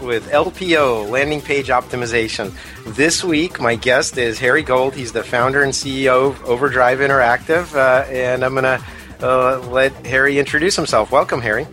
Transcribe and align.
with 0.00 0.28
LPO, 0.30 1.10
Landing 1.10 1.40
Page 1.40 1.68
Optimization. 1.68 2.52
This 2.94 3.24
week, 3.24 3.60
my 3.60 3.74
guest 3.74 4.16
is 4.18 4.38
Harry 4.38 4.62
Gold. 4.62 4.94
He's 4.94 5.12
the 5.12 5.24
founder 5.24 5.62
and 5.62 5.72
CEO 5.72 6.30
of 6.30 6.44
Overdrive 6.44 6.98
Interactive, 6.98 7.74
uh, 7.74 8.06
and 8.10 8.44
I'm 8.44 8.54
going 8.54 8.64
to 8.64 8.82
uh, 9.20 9.58
let 9.70 9.92
Harry 10.06 10.38
introduce 10.38 10.76
himself. 10.76 11.10
Welcome, 11.10 11.40
Harry. 11.40 11.66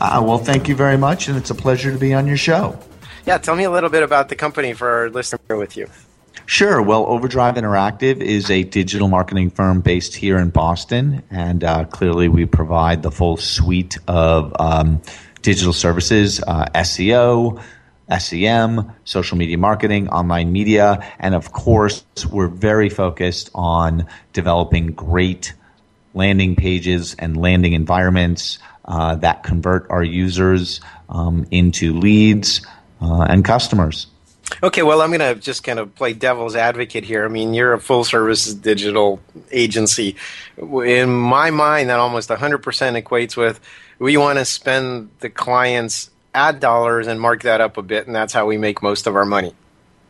Uh, 0.00 0.22
well, 0.24 0.38
thank 0.38 0.68
you 0.68 0.74
very 0.74 0.98
much, 0.98 1.28
and 1.28 1.36
it's 1.36 1.50
a 1.50 1.54
pleasure 1.54 1.92
to 1.92 1.98
be 1.98 2.12
on 2.12 2.26
your 2.26 2.36
show. 2.36 2.78
Yeah, 3.24 3.38
tell 3.38 3.56
me 3.56 3.64
a 3.64 3.70
little 3.70 3.90
bit 3.90 4.02
about 4.02 4.28
the 4.28 4.36
company 4.36 4.72
for 4.72 4.88
our 4.88 5.10
listener 5.10 5.56
with 5.56 5.76
you. 5.76 5.88
Sure. 6.46 6.80
Well, 6.80 7.06
Overdrive 7.06 7.56
Interactive 7.56 8.20
is 8.20 8.50
a 8.50 8.62
digital 8.62 9.08
marketing 9.08 9.50
firm 9.50 9.80
based 9.80 10.14
here 10.14 10.38
in 10.38 10.50
Boston, 10.50 11.22
and 11.28 11.64
uh, 11.64 11.84
clearly 11.86 12.28
we 12.28 12.46
provide 12.46 13.02
the 13.02 13.10
full 13.10 13.36
suite 13.36 13.98
of 14.06 14.54
um, 14.60 15.02
digital 15.46 15.72
services 15.72 16.42
uh, 16.48 16.64
SEO, 16.74 17.62
SEM, 18.18 18.90
social 19.04 19.38
media 19.38 19.56
marketing, 19.56 20.08
online 20.08 20.50
media, 20.50 20.98
and 21.20 21.36
of 21.36 21.52
course, 21.52 22.04
we're 22.32 22.48
very 22.48 22.88
focused 22.88 23.48
on 23.54 24.08
developing 24.32 24.88
great 24.88 25.54
landing 26.14 26.56
pages 26.56 27.14
and 27.20 27.36
landing 27.36 27.74
environments 27.74 28.58
uh, 28.86 29.14
that 29.14 29.44
convert 29.44 29.88
our 29.88 30.02
users 30.02 30.80
um, 31.10 31.46
into 31.52 31.92
leads 31.92 32.66
uh, 33.00 33.22
and 33.28 33.44
customers. 33.44 34.08
Okay, 34.64 34.82
well, 34.82 35.00
I'm 35.00 35.10
going 35.10 35.34
to 35.34 35.40
just 35.40 35.62
kind 35.62 35.78
of 35.78 35.94
play 35.94 36.12
devil's 36.12 36.56
advocate 36.56 37.04
here. 37.04 37.24
I 37.24 37.28
mean, 37.28 37.54
you're 37.54 37.72
a 37.72 37.78
full 37.78 38.02
service 38.02 38.52
digital 38.52 39.20
agency. 39.52 40.16
In 40.58 41.08
my 41.08 41.50
mind, 41.50 41.90
that 41.90 42.00
almost 42.00 42.30
100% 42.30 42.60
equates 43.00 43.36
with 43.36 43.60
we 43.98 44.16
want 44.16 44.38
to 44.38 44.44
spend 44.44 45.10
the 45.20 45.30
client's 45.30 46.10
ad 46.34 46.60
dollars 46.60 47.06
and 47.06 47.20
mark 47.20 47.42
that 47.42 47.60
up 47.60 47.76
a 47.76 47.82
bit, 47.82 48.06
and 48.06 48.14
that's 48.14 48.32
how 48.32 48.46
we 48.46 48.58
make 48.58 48.82
most 48.82 49.06
of 49.06 49.16
our 49.16 49.24
money. 49.24 49.54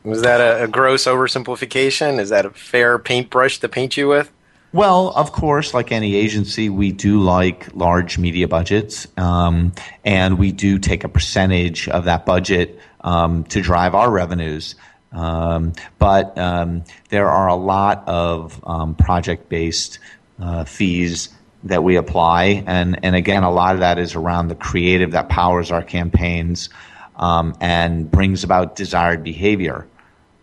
Was 0.05 0.23
that 0.23 0.41
a, 0.41 0.65
a 0.65 0.69
gross 0.69 1.05
oversimplification? 1.05 2.21
Is 2.21 2.31
that 2.31 2.47
a 2.47 2.51
fair 2.51 2.99
paintbrush 2.99 3.59
to 3.61 3.69
paint 3.69 3.97
you 3.97 4.09
with? 4.09 4.31
Well, 4.73 5.11
of 5.11 5.33
course, 5.33 5.73
like 5.73 5.91
any 5.91 6.17
agency, 6.17 6.69
we 6.69 6.93
do 6.93 7.21
like 7.21 7.75
large 7.75 8.19
media 8.19 8.47
budgets, 8.47 9.07
um, 9.17 9.73
and 10.05 10.39
we 10.39 10.53
do 10.53 10.79
take 10.79 11.03
a 11.03 11.09
percentage 11.09 11.89
of 11.89 12.05
that 12.05 12.27
budget 12.27 12.79
um, 13.01 13.45
to 13.45 13.63
drive 13.63 13.95
our 13.95 14.11
revenues. 14.11 14.75
Um, 15.13 15.73
but 15.99 16.37
um, 16.37 16.85
there 17.09 17.31
are 17.31 17.49
a 17.49 17.55
lot 17.55 18.07
of 18.07 18.63
um, 18.67 18.95
project 18.95 19.49
based 19.49 19.99
uh, 20.39 20.65
fees 20.65 21.31
that 21.69 21.85
we 21.85 21.97
apply. 21.97 22.65
And, 22.67 22.99
and 23.05 23.15
again, 23.17 23.43
a 23.43 23.51
lot 23.51 23.75
of 23.75 23.81
that 23.81 23.99
is 23.99 24.15
around 24.15 24.49
the 24.49 24.55
creative 24.55 25.13
that 25.13 25.29
powers 25.29 25.71
our 25.71 25.83
campaigns 25.83 26.69
um, 27.17 27.55
and 27.61 28.11
brings 28.11 28.45
about 28.45 28.77
desired 28.77 29.23
behavior. 29.23 29.87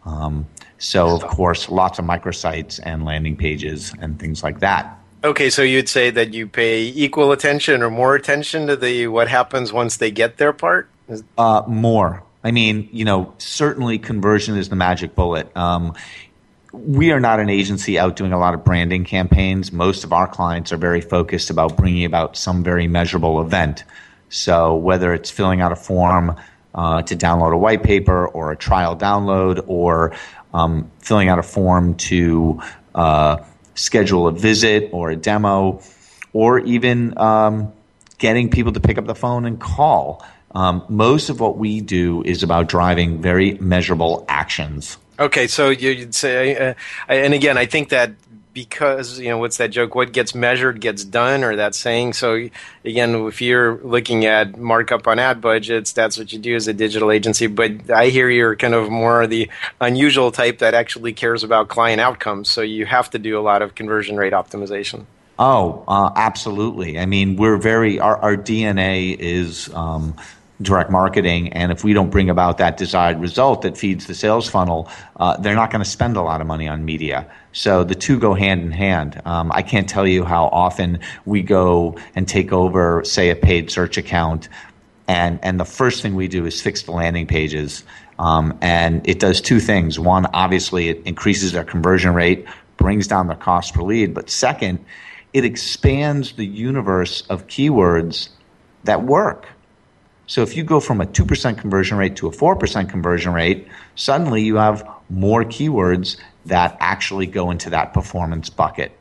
Um, 0.06 0.48
so, 0.78 1.16
of 1.16 1.24
course, 1.24 1.70
lots 1.70 1.98
of 1.98 2.06
microsites 2.06 2.80
and 2.84 3.06
landing 3.06 3.38
pages 3.38 3.94
and 4.00 4.20
things 4.20 4.44
like 4.44 4.60
that. 4.60 5.00
Okay, 5.24 5.50
so 5.50 5.62
you'd 5.62 5.88
say 5.88 6.10
that 6.10 6.33
you 6.33 6.48
pay 6.48 6.83
equal 6.83 7.32
attention 7.32 7.82
or 7.82 7.89
more 7.89 8.16
attention 8.16 8.67
to 8.67 8.76
the 8.76 9.08
what 9.08 9.30
happens 9.30 9.72
once 9.72 9.98
they 9.98 10.12
get 10.12 10.38
their 10.38 10.52
part? 10.52 10.89
Uh, 11.38 11.64
more. 11.67 12.23
I 12.44 12.52
mean, 12.52 12.89
you 12.92 13.06
know, 13.06 13.33
certainly 13.38 13.98
conversion 13.98 14.58
is 14.58 14.67
the 14.67 14.76
magic 14.76 15.16
bullet. 15.16 15.56
Um, 15.56 15.94
we 16.73 17.11
are 17.11 17.20
not 17.20 17.39
an 17.39 17.50
agency 17.50 18.00
out 18.00 18.16
doing 18.16 18.34
a 18.34 18.39
lot 18.39 18.56
of 18.56 18.64
branding 18.64 19.06
campaigns. 19.06 19.72
Most 19.72 20.04
of 20.04 20.11
our 20.11 20.28
clients 20.28 20.73
are 20.73 20.78
very 20.78 21.02
focused 21.02 21.52
about 21.52 21.78
bringing 21.78 22.04
about 22.04 22.36
some 22.36 22.64
very 22.64 22.88
measurable 22.88 23.39
event. 23.42 23.84
So 24.30 24.76
whether 24.76 25.14
it's 25.14 25.30
filling 25.30 25.62
out 25.62 25.72
a 25.72 25.76
form 25.76 26.36
uh, 26.73 27.04
to 27.04 27.16
download 27.16 27.54
a 27.54 27.58
white 27.58 27.83
paper 27.83 28.28
or 28.28 28.52
a 28.52 28.56
trial 28.56 28.98
download 28.98 29.64
or 29.67 30.16
um, 30.52 30.89
filling 30.98 31.30
out 31.30 31.38
a 31.38 31.44
form 31.44 31.94
to 31.95 32.60
uh, 32.95 33.38
schedule 33.76 34.28
a 34.28 34.32
visit 34.32 34.89
or 34.92 35.12
a 35.12 35.16
demo 35.16 35.80
or 36.33 36.60
even 36.62 37.16
um, 37.20 37.72
getting 38.17 38.50
people 38.50 38.73
to 38.73 38.80
pick 38.80 38.98
up 38.98 39.06
the 39.06 39.14
phone 39.14 39.45
and 39.45 39.62
call. 39.62 40.26
Um, 40.56 40.83
most 40.89 41.30
of 41.30 41.39
what 41.39 41.58
we 41.58 41.82
do 41.82 42.23
is 42.23 42.42
about 42.42 42.67
driving 42.67 43.22
very 43.22 43.54
measurable 43.60 44.26
actions. 44.28 44.98
Okay, 45.20 45.48
so 45.48 45.70
you'd 45.70 46.16
say, 46.16 46.56
uh, 46.58 46.74
and 47.08 47.34
again, 47.34 47.58
I 47.58 47.66
think 47.66 47.90
that 47.90 48.14
because 48.54 49.20
you 49.20 49.30
know 49.30 49.38
what's 49.38 49.58
that 49.58 49.72
joke? 49.72 49.96
What 49.96 50.12
gets 50.12 50.34
measured 50.36 50.80
gets 50.80 51.04
done, 51.04 51.44
or 51.44 51.56
that 51.56 51.76
saying. 51.76 52.14
So 52.14 52.50
again, 52.86 53.16
if 53.28 53.42
you're 53.42 53.78
looking 53.84 54.26
at 54.26 54.58
markup 54.58 55.08
on 55.08 55.20
ad 55.20 55.42
budgets, 55.42 55.92
that's 55.92 56.18
what 56.18 56.32
you 56.32 56.40
do 56.40 56.56
as 56.56 56.68
a 56.68 56.74
digital 56.74 57.12
agency. 57.12 57.48
But 57.48 57.90
I 57.90 58.08
hear 58.10 58.30
you're 58.30 58.56
kind 58.56 58.74
of 58.74 58.90
more 58.90 59.28
the 59.28 59.50
unusual 59.82 60.32
type 60.32 60.60
that 60.60 60.74
actually 60.74 61.14
cares 61.14 61.44
about 61.44 61.68
client 61.68 62.00
outcomes. 62.00 62.50
So 62.50 62.62
you 62.62 62.86
have 62.86 63.10
to 63.12 63.20
do 63.20 63.40
a 63.40 63.42
lot 63.42 63.62
of 63.62 63.76
conversion 63.76 64.18
rate 64.18 64.34
optimization. 64.34 65.06
Oh, 65.40 65.84
uh, 65.88 66.12
absolutely. 66.16 67.00
I 67.00 67.08
mean, 67.08 67.36
we're 67.36 67.58
very 67.58 68.00
our, 68.00 68.18
our 68.18 68.38
DNA 68.38 69.18
is. 69.18 69.74
Um, 69.74 70.16
direct 70.61 70.89
marketing, 70.89 71.52
and 71.53 71.71
if 71.71 71.83
we 71.83 71.93
don't 71.93 72.09
bring 72.09 72.30
about 72.30 72.58
that 72.59 72.77
desired 72.77 73.19
result 73.19 73.64
that 73.64 73.77
feeds 73.77 74.05
the 74.05 74.14
sales 74.14 74.49
funnel, 74.49 74.89
uh, 75.17 75.36
they're 75.37 75.55
not 75.55 75.71
going 75.71 75.83
to 75.83 75.89
spend 75.89 76.15
a 76.15 76.21
lot 76.21 76.41
of 76.41 76.47
money 76.47 76.67
on 76.67 76.86
media. 76.86 77.30
So 77.53 77.83
the 77.83 77.95
two 77.95 78.19
go 78.19 78.33
hand 78.33 78.61
in 78.61 78.71
hand. 78.71 79.21
Um, 79.25 79.52
I 79.53 79.61
can't 79.61 79.89
tell 79.89 80.08
you 80.08 80.23
how 80.23 80.45
often 80.45 80.99
we 81.25 81.41
go 81.41 81.97
and 82.15 82.27
take 82.27 82.53
over, 82.53 83.03
say, 83.03 83.30
a 83.30 83.36
paid 83.36 83.71
search 83.71 83.97
account, 83.97 84.47
and 85.08 85.39
and 85.43 85.59
the 85.59 85.65
first 85.65 86.02
thing 86.02 86.15
we 86.15 86.27
do 86.27 86.45
is 86.45 86.61
fix 86.61 86.83
the 86.83 86.91
landing 86.91 87.27
pages. 87.27 87.83
Um, 88.20 88.58
and 88.61 89.08
it 89.08 89.20
does 89.20 89.41
two 89.41 89.59
things. 89.59 89.99
One, 89.99 90.27
obviously, 90.27 90.89
it 90.89 91.02
increases 91.05 91.52
their 91.52 91.64
conversion 91.64 92.14
rate, 92.14 92.45
brings 92.77 93.08
down 93.08 93.27
their 93.27 93.35
cost 93.35 93.73
per 93.73 93.81
lead. 93.81 94.14
But 94.14 94.30
second, 94.30 94.85
it 95.33 95.43
expands 95.43 96.33
the 96.33 96.45
universe 96.45 97.21
of 97.30 97.47
keywords 97.47 98.30
that 98.83 99.03
work. 99.03 99.47
So 100.28 100.42
if 100.42 100.56
you 100.56 100.64
go 100.64 100.80
from 100.80 101.02
a 101.02 101.06
2% 101.06 101.58
conversion 101.58 101.98
rate 101.98 102.16
to 102.17 102.28
a 102.28 102.32
4% 102.32 102.89
conversion 102.89 103.34
rate, 103.34 103.67
suddenly 103.95 104.42
you 104.42 104.56
have 104.56 104.88
more 105.10 105.44
keywords 105.44 106.17
that 106.45 106.78
actually 106.80 107.28
go 107.28 107.52
into 107.52 107.70
that 107.72 107.94
performance 107.94 108.50
bucket. 108.50 108.92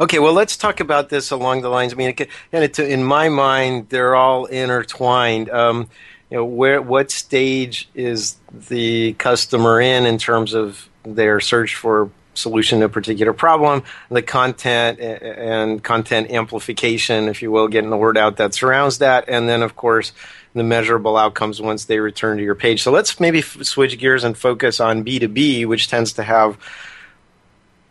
Okay, 0.00 0.18
well, 0.18 0.32
let's 0.32 0.56
talk 0.56 0.80
about 0.80 1.08
this 1.08 1.30
along 1.30 1.62
the 1.62 1.68
lines. 1.68 1.92
I 1.92 1.96
mean, 1.96 2.14
and 2.52 2.78
in 2.78 3.04
my 3.04 3.28
mind, 3.28 3.88
they're 3.90 4.14
all 4.14 4.46
intertwined. 4.46 5.50
Um, 5.50 5.88
you 6.30 6.36
know, 6.36 6.44
where 6.44 6.82
what 6.82 7.10
stage 7.10 7.88
is 7.94 8.36
the 8.52 9.14
customer 9.14 9.80
in 9.80 10.04
in 10.04 10.18
terms 10.18 10.52
of 10.52 10.88
their 11.04 11.40
search 11.40 11.74
for 11.74 12.10
solution 12.34 12.80
to 12.80 12.86
a 12.86 12.88
particular 12.88 13.32
problem, 13.32 13.82
the 14.10 14.22
content 14.22 15.00
and 15.00 15.82
content 15.82 16.30
amplification, 16.30 17.28
if 17.28 17.42
you 17.42 17.50
will, 17.50 17.68
getting 17.68 17.90
the 17.90 17.96
word 17.96 18.16
out 18.16 18.36
that 18.36 18.54
surrounds 18.54 18.98
that, 18.98 19.24
and 19.28 19.48
then, 19.48 19.62
of 19.62 19.74
course, 19.74 20.12
the 20.54 20.62
measurable 20.62 21.16
outcomes 21.16 21.60
once 21.60 21.84
they 21.84 21.98
return 21.98 22.38
to 22.38 22.42
your 22.42 22.54
page. 22.54 22.82
So 22.82 22.90
let's 22.90 23.20
maybe 23.20 23.40
f- 23.40 23.62
switch 23.62 23.98
gears 23.98 24.24
and 24.24 24.36
focus 24.36 24.80
on 24.80 25.04
B2B, 25.04 25.66
which 25.66 25.88
tends 25.88 26.12
to 26.14 26.22
have 26.22 26.58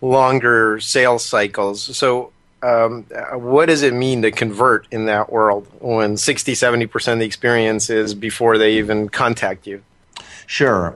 longer 0.01 0.79
sales 0.79 1.25
cycles. 1.25 1.95
So, 1.97 2.31
um, 2.63 3.03
what 3.33 3.67
does 3.67 3.83
it 3.83 3.93
mean 3.93 4.23
to 4.23 4.31
convert 4.31 4.87
in 4.91 5.05
that 5.05 5.31
world 5.31 5.67
when 5.79 6.17
60, 6.17 6.53
70% 6.53 7.13
of 7.13 7.19
the 7.19 7.25
experience 7.25 7.89
is 7.89 8.15
before 8.15 8.57
they 8.57 8.77
even 8.77 9.09
contact 9.09 9.67
you? 9.67 9.83
Sure. 10.47 10.95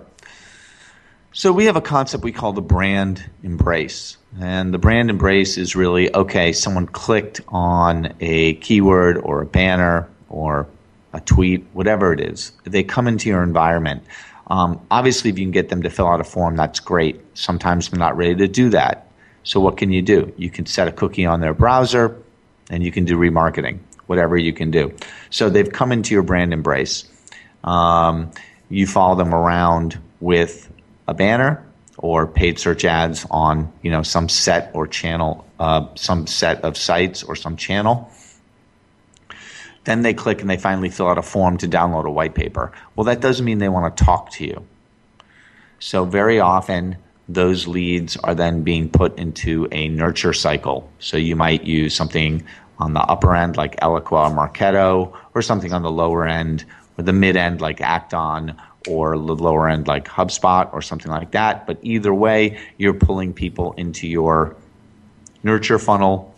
So, 1.33 1.51
we 1.53 1.65
have 1.65 1.75
a 1.75 1.81
concept 1.81 2.23
we 2.23 2.31
call 2.31 2.53
the 2.53 2.61
brand 2.61 3.29
embrace. 3.43 4.17
And 4.39 4.73
the 4.73 4.77
brand 4.77 5.09
embrace 5.09 5.57
is 5.57 5.75
really 5.75 6.13
okay, 6.15 6.51
someone 6.51 6.87
clicked 6.87 7.41
on 7.49 8.13
a 8.19 8.55
keyword 8.55 9.17
or 9.17 9.41
a 9.41 9.45
banner 9.45 10.07
or 10.29 10.67
a 11.13 11.19
tweet, 11.19 11.65
whatever 11.73 12.13
it 12.13 12.19
is. 12.19 12.51
They 12.63 12.83
come 12.83 13.07
into 13.07 13.29
your 13.29 13.43
environment. 13.43 14.03
Um, 14.47 14.85
obviously, 14.89 15.29
if 15.29 15.39
you 15.39 15.45
can 15.45 15.51
get 15.51 15.69
them 15.69 15.83
to 15.83 15.89
fill 15.89 16.07
out 16.07 16.19
a 16.19 16.23
form, 16.23 16.55
that's 16.55 16.79
great. 16.79 17.21
Sometimes 17.37 17.89
they're 17.89 17.99
not 17.99 18.17
ready 18.17 18.35
to 18.35 18.47
do 18.47 18.69
that. 18.69 19.07
So, 19.43 19.59
what 19.59 19.77
can 19.77 19.91
you 19.91 20.01
do? 20.01 20.33
You 20.37 20.49
can 20.49 20.65
set 20.65 20.87
a 20.87 20.91
cookie 20.91 21.25
on 21.25 21.41
their 21.41 21.53
browser 21.53 22.17
and 22.69 22.83
you 22.83 22.91
can 22.91 23.05
do 23.05 23.17
remarketing, 23.17 23.79
whatever 24.07 24.37
you 24.37 24.53
can 24.53 24.71
do. 24.71 24.93
So, 25.29 25.49
they've 25.49 25.71
come 25.71 25.91
into 25.91 26.13
your 26.13 26.23
brand 26.23 26.53
embrace. 26.53 27.05
Um, 27.63 28.31
you 28.69 28.87
follow 28.87 29.15
them 29.15 29.33
around 29.33 29.99
with 30.19 30.71
a 31.07 31.13
banner 31.13 31.63
or 31.97 32.25
paid 32.25 32.57
search 32.59 32.85
ads 32.85 33.25
on 33.29 33.71
you 33.81 33.91
know 33.91 34.03
some 34.03 34.27
set 34.27 34.71
or 34.73 34.87
channel, 34.87 35.45
uh, 35.59 35.87
some 35.95 36.27
set 36.27 36.63
of 36.63 36.77
sites 36.77 37.23
or 37.23 37.35
some 37.35 37.55
channel. 37.55 38.11
Then 39.83 40.03
they 40.03 40.13
click 40.13 40.41
and 40.41 40.49
they 40.49 40.57
finally 40.57 40.89
fill 40.89 41.07
out 41.07 41.17
a 41.17 41.23
form 41.23 41.57
to 41.57 41.67
download 41.67 42.05
a 42.05 42.11
white 42.11 42.35
paper. 42.35 42.71
Well, 42.95 43.05
that 43.05 43.19
doesn't 43.19 43.45
mean 43.45 43.57
they 43.57 43.69
want 43.69 43.97
to 43.97 44.03
talk 44.03 44.31
to 44.31 44.45
you. 44.45 44.65
So 45.79 46.05
very 46.05 46.39
often 46.39 46.97
those 47.27 47.67
leads 47.67 48.17
are 48.17 48.35
then 48.35 48.61
being 48.61 48.89
put 48.89 49.17
into 49.17 49.67
a 49.71 49.87
nurture 49.89 50.33
cycle. 50.33 50.89
So 50.99 51.17
you 51.17 51.35
might 51.35 51.63
use 51.63 51.95
something 51.95 52.43
on 52.77 52.93
the 52.93 52.99
upper 52.99 53.35
end 53.35 53.57
like 53.57 53.79
Eloqua 53.79 54.29
or 54.29 54.35
Marketo, 54.35 55.15
or 55.33 55.41
something 55.41 55.71
on 55.71 55.81
the 55.81 55.91
lower 55.91 56.27
end 56.27 56.65
or 56.97 57.03
the 57.03 57.13
mid 57.13 57.37
end 57.37 57.61
like 57.61 57.79
Act-On 57.81 58.55
or 58.87 59.17
the 59.17 59.35
lower 59.35 59.69
end 59.69 59.87
like 59.87 60.07
HubSpot 60.07 60.71
or 60.73 60.81
something 60.81 61.11
like 61.11 61.31
that. 61.31 61.67
But 61.67 61.77
either 61.81 62.13
way, 62.13 62.59
you're 62.77 62.95
pulling 62.95 63.33
people 63.33 63.73
into 63.73 64.07
your 64.07 64.55
nurture 65.43 65.79
funnel. 65.79 66.30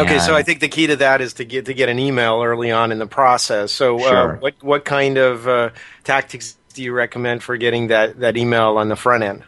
Okay, 0.00 0.18
so 0.18 0.34
I 0.34 0.42
think 0.42 0.60
the 0.60 0.68
key 0.68 0.86
to 0.86 0.96
that 0.96 1.20
is 1.20 1.34
to 1.34 1.44
get 1.44 1.66
to 1.66 1.74
get 1.74 1.88
an 1.88 1.98
email 1.98 2.42
early 2.42 2.70
on 2.70 2.92
in 2.92 2.98
the 2.98 3.06
process. 3.06 3.72
So, 3.72 3.96
uh, 3.96 4.02
sure. 4.02 4.36
uh, 4.36 4.38
what 4.38 4.54
what 4.60 4.84
kind 4.84 5.18
of 5.18 5.46
uh, 5.46 5.70
tactics 6.04 6.56
do 6.74 6.82
you 6.82 6.92
recommend 6.92 7.42
for 7.42 7.56
getting 7.56 7.88
that 7.88 8.20
that 8.20 8.36
email 8.36 8.78
on 8.78 8.88
the 8.88 8.96
front 8.96 9.24
end? 9.24 9.44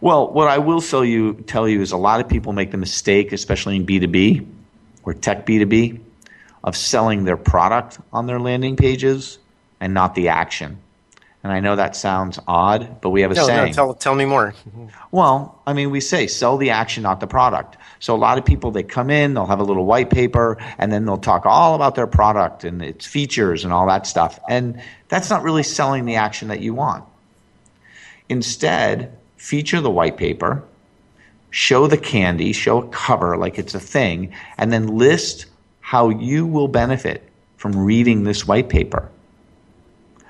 Well, 0.00 0.32
what 0.32 0.48
I 0.48 0.58
will 0.58 0.80
tell 0.80 1.04
you 1.04 1.34
tell 1.46 1.68
you 1.68 1.80
is 1.80 1.92
a 1.92 1.96
lot 1.96 2.20
of 2.20 2.28
people 2.28 2.52
make 2.52 2.70
the 2.70 2.76
mistake, 2.76 3.32
especially 3.32 3.76
in 3.76 3.84
B 3.84 3.98
two 3.98 4.08
B 4.08 4.46
or 5.02 5.14
tech 5.14 5.46
B 5.46 5.58
two 5.58 5.66
B, 5.66 6.00
of 6.62 6.76
selling 6.76 7.24
their 7.24 7.36
product 7.36 7.98
on 8.12 8.26
their 8.26 8.40
landing 8.40 8.76
pages 8.76 9.38
and 9.80 9.92
not 9.94 10.14
the 10.14 10.28
action. 10.28 10.78
And 11.44 11.52
I 11.52 11.60
know 11.60 11.76
that 11.76 11.94
sounds 11.94 12.38
odd, 12.48 13.02
but 13.02 13.10
we 13.10 13.20
have 13.20 13.30
a 13.30 13.34
no, 13.34 13.46
saying. 13.46 13.66
No, 13.66 13.72
tell, 13.74 13.94
tell 13.94 14.14
me 14.14 14.24
more. 14.24 14.54
Well, 15.10 15.62
I 15.64 15.74
mean, 15.74 15.90
we 15.90 16.00
say 16.00 16.26
sell 16.26 16.56
the 16.56 16.70
action, 16.70 17.04
not 17.04 17.20
the 17.20 17.28
product. 17.28 17.76
So 18.00 18.16
a 18.16 18.16
lot 18.16 18.36
of 18.36 18.44
people, 18.44 18.72
they 18.72 18.82
come 18.82 19.10
in, 19.10 19.34
they'll 19.34 19.46
have 19.46 19.60
a 19.60 19.64
little 19.64 19.84
white 19.84 20.10
paper, 20.10 20.56
and 20.78 20.90
then 20.90 21.04
they'll 21.04 21.18
talk 21.18 21.46
all 21.46 21.76
about 21.76 21.94
their 21.94 22.08
product 22.08 22.64
and 22.64 22.82
its 22.82 23.06
features 23.06 23.62
and 23.62 23.72
all 23.72 23.86
that 23.86 24.08
stuff. 24.08 24.40
And 24.48 24.82
that's 25.08 25.30
not 25.30 25.44
really 25.44 25.62
selling 25.62 26.04
the 26.04 26.16
action 26.16 26.48
that 26.48 26.60
you 26.60 26.74
want. 26.74 27.04
Instead, 28.28 29.16
feature 29.36 29.80
the 29.80 29.90
white 29.90 30.16
paper, 30.16 30.64
show 31.50 31.86
the 31.86 31.98
candy, 31.98 32.52
show 32.52 32.82
a 32.82 32.88
cover 32.88 33.36
like 33.36 33.56
it's 33.56 33.74
a 33.74 33.80
thing, 33.80 34.32
and 34.58 34.72
then 34.72 34.88
list 34.88 35.46
how 35.80 36.08
you 36.08 36.44
will 36.44 36.68
benefit 36.68 37.22
from 37.56 37.76
reading 37.76 38.24
this 38.24 38.48
white 38.48 38.68
paper. 38.68 39.10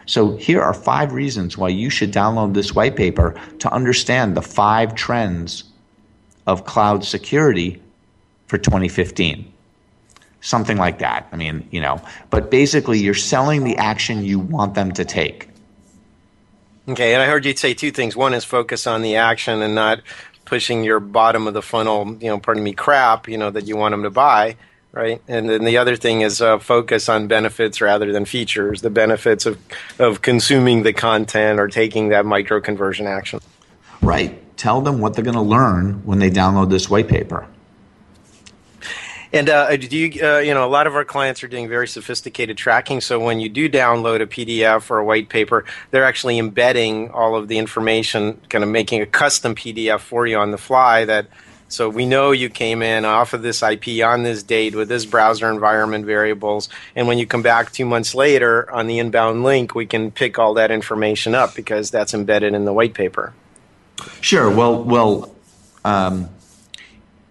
So 0.06 0.36
here 0.36 0.60
are 0.60 0.74
five 0.74 1.12
reasons 1.12 1.56
why 1.56 1.68
you 1.68 1.90
should 1.90 2.12
download 2.12 2.54
this 2.54 2.74
white 2.74 2.96
paper 2.96 3.34
to 3.60 3.72
understand 3.72 4.36
the 4.36 4.42
five 4.42 4.94
trends 4.94 5.64
of 6.46 6.64
cloud 6.66 7.04
security 7.04 7.80
for 8.46 8.58
2015. 8.58 9.50
Something 10.40 10.76
like 10.76 10.98
that. 10.98 11.26
I 11.32 11.36
mean, 11.36 11.66
you 11.70 11.80
know, 11.80 12.02
but 12.30 12.50
basically 12.50 12.98
you're 12.98 13.14
selling 13.14 13.64
the 13.64 13.76
action 13.76 14.24
you 14.24 14.38
want 14.38 14.74
them 14.74 14.92
to 14.92 15.04
take. 15.04 15.48
Okay, 16.86 17.14
and 17.14 17.22
I 17.22 17.26
heard 17.26 17.46
you 17.46 17.56
say 17.56 17.72
two 17.72 17.90
things. 17.90 18.14
One 18.14 18.34
is 18.34 18.44
focus 18.44 18.86
on 18.86 19.00
the 19.00 19.16
action 19.16 19.62
and 19.62 19.74
not 19.74 20.02
pushing 20.44 20.84
your 20.84 21.00
bottom 21.00 21.46
of 21.46 21.54
the 21.54 21.62
funnel, 21.62 22.18
you 22.20 22.28
know, 22.28 22.38
pardon 22.38 22.62
me, 22.62 22.74
crap, 22.74 23.26
you 23.26 23.38
know, 23.38 23.50
that 23.50 23.66
you 23.66 23.76
want 23.76 23.94
them 23.94 24.02
to 24.02 24.10
buy 24.10 24.56
right? 24.94 25.20
And 25.26 25.48
then 25.50 25.64
the 25.64 25.76
other 25.76 25.96
thing 25.96 26.20
is 26.20 26.40
uh, 26.40 26.58
focus 26.58 27.08
on 27.08 27.26
benefits 27.26 27.80
rather 27.80 28.12
than 28.12 28.24
features. 28.24 28.80
The 28.80 28.90
benefits 28.90 29.44
of 29.44 29.58
of 29.98 30.22
consuming 30.22 30.84
the 30.84 30.92
content 30.92 31.58
or 31.58 31.68
taking 31.68 32.08
that 32.08 32.24
micro 32.24 32.60
conversion 32.60 33.06
action. 33.06 33.40
Right. 34.00 34.40
Tell 34.56 34.80
them 34.80 35.00
what 35.00 35.14
they're 35.14 35.24
going 35.24 35.34
to 35.34 35.42
learn 35.42 36.04
when 36.04 36.20
they 36.20 36.30
download 36.30 36.70
this 36.70 36.88
white 36.88 37.08
paper. 37.08 37.46
And 39.32 39.50
uh, 39.50 39.76
do 39.76 39.96
you, 39.96 40.24
uh, 40.24 40.38
you 40.38 40.54
know, 40.54 40.64
a 40.64 40.70
lot 40.70 40.86
of 40.86 40.94
our 40.94 41.04
clients 41.04 41.42
are 41.42 41.48
doing 41.48 41.68
very 41.68 41.88
sophisticated 41.88 42.56
tracking. 42.56 43.00
So 43.00 43.18
when 43.18 43.40
you 43.40 43.48
do 43.48 43.68
download 43.68 44.22
a 44.22 44.26
PDF 44.26 44.88
or 44.92 44.98
a 44.98 45.04
white 45.04 45.28
paper, 45.28 45.64
they're 45.90 46.04
actually 46.04 46.38
embedding 46.38 47.10
all 47.10 47.34
of 47.34 47.48
the 47.48 47.58
information, 47.58 48.40
kind 48.48 48.62
of 48.62 48.70
making 48.70 49.02
a 49.02 49.06
custom 49.06 49.56
PDF 49.56 49.98
for 49.98 50.24
you 50.24 50.38
on 50.38 50.52
the 50.52 50.58
fly 50.58 51.04
that 51.06 51.26
so 51.68 51.88
we 51.88 52.06
know 52.06 52.30
you 52.30 52.50
came 52.50 52.82
in 52.82 53.04
off 53.04 53.32
of 53.32 53.42
this 53.42 53.62
IP 53.62 54.04
on 54.04 54.22
this 54.22 54.42
date 54.42 54.74
with 54.74 54.88
this 54.88 55.04
browser 55.04 55.50
environment 55.50 56.04
variables. 56.06 56.68
And 56.94 57.08
when 57.08 57.18
you 57.18 57.26
come 57.26 57.42
back 57.42 57.72
two 57.72 57.84
months 57.84 58.14
later 58.14 58.70
on 58.70 58.86
the 58.86 58.98
inbound 58.98 59.42
link, 59.42 59.74
we 59.74 59.86
can 59.86 60.10
pick 60.10 60.38
all 60.38 60.54
that 60.54 60.70
information 60.70 61.34
up 61.34 61.54
because 61.54 61.90
that's 61.90 62.14
embedded 62.14 62.54
in 62.54 62.64
the 62.64 62.72
white 62.72 62.94
paper. 62.94 63.32
Sure. 64.20 64.50
Well, 64.50 64.82
well, 64.82 65.34
um, 65.84 66.28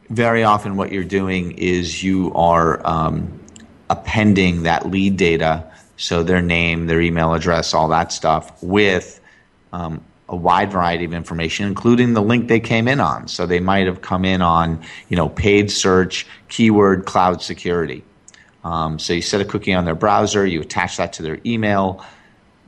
very 0.09 0.43
often 0.43 0.75
what 0.75 0.91
you're 0.91 1.03
doing 1.03 1.53
is 1.57 2.03
you 2.03 2.33
are 2.33 2.85
um, 2.85 3.39
appending 3.89 4.63
that 4.63 4.89
lead 4.89 5.17
data, 5.17 5.71
so 5.97 6.23
their 6.23 6.41
name, 6.41 6.87
their 6.87 7.01
email 7.01 7.33
address, 7.33 7.73
all 7.73 7.87
that 7.89 8.11
stuff, 8.11 8.61
with 8.61 9.19
um, 9.71 10.03
a 10.33 10.35
wide 10.35 10.71
variety 10.71 11.05
of 11.05 11.13
information, 11.13 11.67
including 11.67 12.13
the 12.13 12.21
link 12.21 12.47
they 12.47 12.59
came 12.59 12.87
in 12.87 12.99
on. 12.99 13.27
So 13.27 13.45
they 13.45 13.59
might 13.59 13.85
have 13.85 14.01
come 14.01 14.25
in 14.25 14.41
on, 14.41 14.81
you 15.07 15.15
know, 15.15 15.29
paid 15.29 15.69
search, 15.69 16.25
keyword, 16.49 17.05
cloud 17.05 17.41
security. 17.43 18.03
Um, 18.63 18.97
so 18.97 19.13
you 19.13 19.21
set 19.21 19.41
a 19.41 19.45
cookie 19.45 19.73
on 19.73 19.85
their 19.85 19.93
browser, 19.93 20.43
you 20.43 20.61
attach 20.61 20.97
that 20.97 21.13
to 21.13 21.21
their 21.21 21.39
email. 21.45 22.03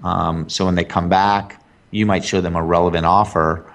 Um, 0.03 0.47
so 0.47 0.65
when 0.65 0.75
they 0.75 0.83
come 0.83 1.09
back, 1.09 1.59
you 1.89 2.05
might 2.05 2.23
show 2.23 2.39
them 2.39 2.55
a 2.55 2.63
relevant 2.63 3.07
offer 3.07 3.65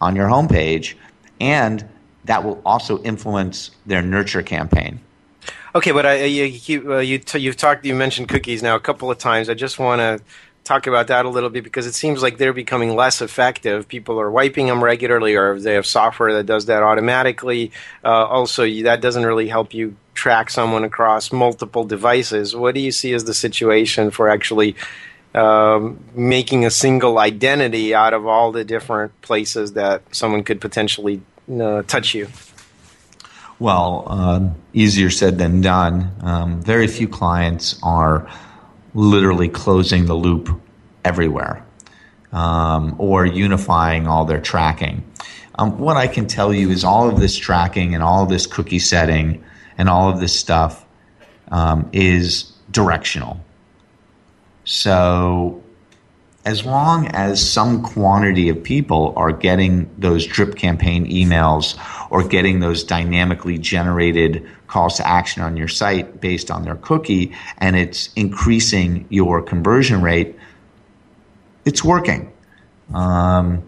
on 0.00 0.16
your 0.16 0.26
homepage, 0.26 0.94
and 1.40 1.88
that 2.24 2.42
will 2.42 2.60
also 2.66 3.00
influence 3.04 3.70
their 3.86 4.02
nurture 4.02 4.42
campaign. 4.42 4.98
Okay, 5.76 5.92
but 5.92 6.06
I, 6.06 6.24
you, 6.24 6.44
you, 6.44 6.94
uh, 6.94 6.98
you 6.98 7.20
you've 7.34 7.56
talked, 7.56 7.84
you 7.84 7.94
mentioned 7.94 8.28
cookies 8.28 8.64
now 8.64 8.74
a 8.74 8.80
couple 8.80 9.12
of 9.12 9.18
times. 9.18 9.48
I 9.48 9.54
just 9.54 9.78
want 9.78 10.00
to 10.00 10.24
talk 10.64 10.86
about 10.86 11.08
that 11.08 11.24
a 11.24 11.28
little 11.28 11.50
bit 11.50 11.64
because 11.64 11.86
it 11.86 11.94
seems 11.94 12.22
like 12.22 12.38
they're 12.38 12.52
becoming 12.52 12.94
less 12.94 13.20
effective. 13.20 13.88
People 13.88 14.20
are 14.20 14.30
wiping 14.30 14.66
them 14.66 14.82
regularly, 14.82 15.34
or 15.34 15.58
they 15.58 15.74
have 15.74 15.86
software 15.86 16.32
that 16.34 16.46
does 16.46 16.66
that 16.66 16.82
automatically. 16.82 17.72
Uh, 18.04 18.26
also, 18.26 18.68
that 18.82 19.00
doesn't 19.00 19.26
really 19.26 19.48
help 19.48 19.74
you 19.74 19.96
track 20.14 20.50
someone 20.50 20.84
across 20.84 21.32
multiple 21.32 21.84
devices. 21.84 22.54
What 22.54 22.74
do 22.74 22.80
you 22.80 22.92
see 22.92 23.12
as 23.12 23.24
the 23.24 23.34
situation 23.34 24.10
for 24.10 24.28
actually 24.28 24.76
um, 25.34 26.04
making 26.14 26.64
a 26.64 26.70
single 26.70 27.18
identity 27.18 27.94
out 27.94 28.12
of 28.12 28.26
all 28.26 28.52
the 28.52 28.64
different 28.64 29.20
places 29.22 29.72
that 29.72 30.02
someone 30.14 30.44
could 30.44 30.60
potentially 30.60 31.22
uh, 31.60 31.82
touch 31.82 32.14
you? 32.14 32.28
Well, 33.58 34.04
uh, 34.08 34.50
easier 34.72 35.08
said 35.08 35.38
than 35.38 35.60
done. 35.60 36.10
Um, 36.20 36.62
very 36.62 36.88
few 36.88 37.08
clients 37.08 37.78
are 37.82 38.28
literally 38.94 39.48
closing 39.48 40.06
the 40.06 40.14
loop 40.14 40.60
everywhere 41.04 41.64
um, 42.32 42.94
or 42.98 43.24
unifying 43.26 44.06
all 44.06 44.24
their 44.24 44.40
tracking. 44.40 45.04
Um, 45.58 45.78
what 45.78 45.96
I 45.96 46.06
can 46.06 46.26
tell 46.26 46.52
you 46.52 46.70
is 46.70 46.84
all 46.84 47.08
of 47.08 47.20
this 47.20 47.36
tracking 47.36 47.94
and 47.94 48.02
all 48.02 48.22
of 48.22 48.28
this 48.28 48.46
cookie 48.46 48.78
setting 48.78 49.44
and 49.76 49.88
all 49.88 50.08
of 50.10 50.20
this 50.20 50.38
stuff 50.38 50.84
um, 51.50 51.88
is 51.92 52.52
directional. 52.70 53.40
So, 54.64 55.61
as 56.44 56.64
long 56.64 57.06
as 57.08 57.46
some 57.46 57.82
quantity 57.82 58.48
of 58.48 58.62
people 58.62 59.12
are 59.16 59.30
getting 59.30 59.88
those 59.98 60.26
drip 60.26 60.56
campaign 60.56 61.06
emails 61.06 61.78
or 62.10 62.26
getting 62.26 62.58
those 62.58 62.82
dynamically 62.82 63.58
generated 63.58 64.46
calls 64.66 64.96
to 64.96 65.06
action 65.06 65.42
on 65.42 65.56
your 65.56 65.68
site 65.68 66.20
based 66.20 66.50
on 66.50 66.64
their 66.64 66.74
cookie 66.76 67.32
and 67.58 67.76
it's 67.76 68.12
increasing 68.14 69.06
your 69.08 69.40
conversion 69.40 70.02
rate, 70.02 70.36
it's 71.64 71.84
working. 71.84 72.32
Um, 72.92 73.62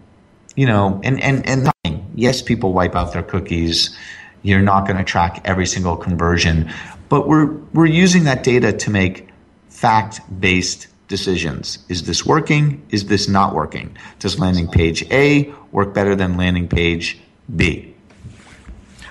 you 0.57 0.67
know, 0.67 1.01
and, 1.05 1.23
and, 1.23 1.47
and 1.47 1.73
yes, 2.15 2.43
people 2.43 2.73
wipe 2.73 2.97
out 2.97 3.13
their 3.13 3.23
cookies. 3.23 3.97
You're 4.43 4.63
not 4.63 4.87
going 4.87 4.99
to 4.99 5.05
track 5.05 5.41
every 5.45 5.67
single 5.67 5.97
conversion, 5.97 6.73
but 7.09 7.29
we're, 7.29 7.53
we're 7.73 7.87
using 7.87 8.25
that 8.25 8.43
data 8.43 8.73
to 8.73 8.91
make 8.91 9.29
fact 9.69 10.21
based 10.41 10.89
decisions. 11.09 11.79
Is 11.89 12.05
this 12.05 12.25
working? 12.25 12.85
Is 12.91 13.07
this 13.07 13.29
not 13.29 13.55
working? 13.55 13.97
Does 14.19 14.39
landing 14.39 14.69
page 14.69 15.05
A 15.11 15.53
work 15.73 15.95
better 15.95 16.15
than 16.15 16.37
landing 16.37 16.69
page 16.69 17.19
B? 17.55 17.95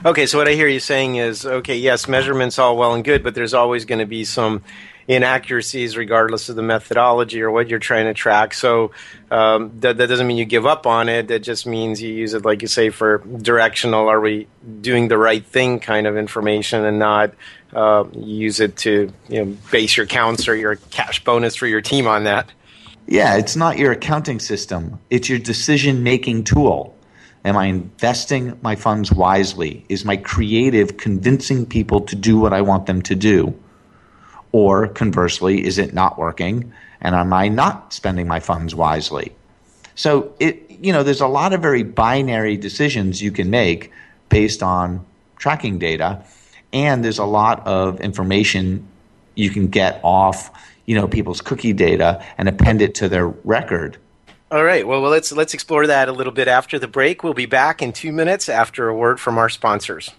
Okay, 0.05 0.25
so 0.25 0.37
what 0.37 0.49
I 0.49 0.53
hear 0.53 0.67
you 0.67 0.81
saying 0.81 1.15
is, 1.15 1.45
okay, 1.45 1.77
yes, 1.77 2.09
measurements 2.09 2.59
all 2.59 2.75
well 2.75 2.93
and 2.93 3.05
good, 3.05 3.23
but 3.23 3.35
there's 3.35 3.53
always 3.53 3.85
going 3.85 3.99
to 3.99 4.05
be 4.05 4.25
some 4.25 4.61
inaccuracies 5.07 5.97
regardless 5.97 6.49
of 6.49 6.55
the 6.55 6.61
methodology 6.61 7.41
or 7.41 7.51
what 7.51 7.69
you're 7.69 7.79
trying 7.79 8.05
to 8.05 8.13
track. 8.13 8.53
So 8.53 8.91
um, 9.31 9.71
that, 9.79 9.97
that 9.97 10.07
doesn't 10.07 10.25
mean 10.27 10.37
you 10.37 10.45
give 10.45 10.65
up 10.65 10.87
on 10.87 11.09
it. 11.09 11.27
That 11.27 11.39
just 11.39 11.65
means 11.65 12.01
you 12.01 12.13
use 12.13 12.33
it, 12.33 12.45
like 12.45 12.61
you 12.61 12.67
say, 12.67 12.89
for 12.89 13.19
directional, 13.19 14.07
are 14.07 14.19
we 14.19 14.47
doing 14.81 15.07
the 15.07 15.17
right 15.17 15.45
thing 15.45 15.79
kind 15.79 16.07
of 16.07 16.17
information 16.17 16.85
and 16.85 16.99
not 16.99 17.33
uh, 17.75 18.05
use 18.13 18.59
it 18.59 18.77
to 18.77 19.11
you 19.29 19.45
know, 19.45 19.57
base 19.71 19.97
your 19.97 20.05
counts 20.05 20.47
or 20.47 20.55
your 20.55 20.75
cash 20.75 21.23
bonus 21.23 21.55
for 21.55 21.67
your 21.67 21.81
team 21.81 22.07
on 22.07 22.23
that. 22.25 22.51
Yeah, 23.07 23.35
it's 23.35 23.55
not 23.55 23.77
your 23.77 23.91
accounting 23.91 24.39
system, 24.39 24.99
it's 25.09 25.27
your 25.27 25.39
decision 25.39 26.03
making 26.03 26.45
tool. 26.45 26.97
Am 27.45 27.57
I 27.57 27.65
investing 27.65 28.57
my 28.61 28.75
funds 28.75 29.11
wisely? 29.11 29.85
Is 29.89 30.05
my 30.05 30.15
creative 30.15 30.95
convincing 30.95 31.65
people 31.65 31.99
to 32.01 32.15
do 32.15 32.39
what 32.39 32.53
I 32.53 32.61
want 32.61 32.85
them 32.85 33.01
to 33.01 33.15
do? 33.15 33.53
Or 34.53 34.87
conversely, 34.87 35.65
is 35.65 35.77
it 35.77 35.93
not 35.93 36.17
working? 36.17 36.71
And 37.01 37.13
am 37.15 37.33
I 37.33 37.49
not 37.49 37.91
spending 37.91 38.27
my 38.27 38.39
funds 38.39 38.73
wisely? 38.73 39.35
So 39.95 40.33
it, 40.39 40.69
you 40.69 40.93
know, 40.93 41.03
there's 41.03 41.21
a 41.21 41.27
lot 41.27 41.53
of 41.53 41.61
very 41.61 41.83
binary 41.83 42.55
decisions 42.55 43.21
you 43.21 43.31
can 43.31 43.49
make 43.49 43.91
based 44.29 44.63
on 44.63 45.05
tracking 45.37 45.77
data, 45.79 46.23
and 46.71 47.03
there's 47.03 47.19
a 47.19 47.25
lot 47.25 47.67
of 47.67 47.99
information 47.99 48.87
you 49.35 49.49
can 49.49 49.67
get 49.67 49.99
off, 50.03 50.49
you 50.85 50.95
know, 50.95 51.07
people's 51.07 51.41
cookie 51.41 51.73
data 51.73 52.23
and 52.37 52.47
append 52.47 52.81
it 52.81 52.95
to 52.95 53.09
their 53.09 53.27
record. 53.27 53.97
All 54.51 54.63
right. 54.63 54.87
Well, 54.87 55.01
well, 55.01 55.11
let's 55.11 55.31
let's 55.31 55.53
explore 55.53 55.87
that 55.87 56.07
a 56.09 56.11
little 56.11 56.33
bit 56.33 56.47
after 56.47 56.77
the 56.77 56.87
break. 56.87 57.23
We'll 57.23 57.33
be 57.33 57.47
back 57.47 57.81
in 57.81 57.91
two 57.91 58.11
minutes 58.11 58.49
after 58.49 58.87
a 58.87 58.95
word 58.95 59.19
from 59.19 59.37
our 59.37 59.49
sponsors. 59.49 60.11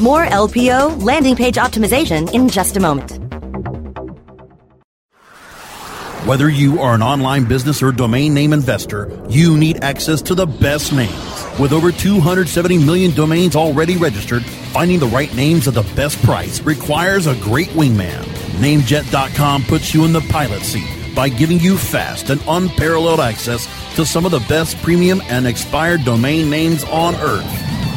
More 0.00 0.24
LPO 0.24 1.02
landing 1.02 1.36
page 1.36 1.56
optimization 1.56 2.32
in 2.32 2.48
just 2.48 2.76
a 2.76 2.80
moment. 2.80 3.18
Whether 6.26 6.48
you 6.48 6.80
are 6.80 6.94
an 6.94 7.02
online 7.02 7.46
business 7.46 7.82
or 7.82 7.90
domain 7.90 8.32
name 8.32 8.52
investor, 8.52 9.10
you 9.28 9.56
need 9.56 9.82
access 9.82 10.22
to 10.22 10.36
the 10.36 10.46
best 10.46 10.92
names. 10.92 11.12
With 11.58 11.72
over 11.72 11.90
270 11.90 12.78
million 12.78 13.10
domains 13.10 13.56
already 13.56 13.96
registered, 13.96 14.44
finding 14.44 15.00
the 15.00 15.08
right 15.08 15.34
names 15.34 15.66
at 15.66 15.74
the 15.74 15.82
best 15.96 16.22
price 16.22 16.60
requires 16.62 17.26
a 17.26 17.34
great 17.40 17.70
wingman. 17.70 18.22
Namejet.com 18.60 19.64
puts 19.64 19.92
you 19.92 20.04
in 20.04 20.12
the 20.12 20.20
pilot 20.30 20.62
seat 20.62 20.86
by 21.14 21.28
giving 21.28 21.58
you 21.58 21.76
fast 21.76 22.30
and 22.30 22.40
unparalleled 22.46 23.20
access 23.20 23.66
to 23.96 24.06
some 24.06 24.24
of 24.24 24.30
the 24.30 24.44
best 24.48 24.76
premium 24.78 25.20
and 25.24 25.46
expired 25.46 26.04
domain 26.04 26.48
names 26.48 26.84
on 26.84 27.16
earth. 27.16 27.71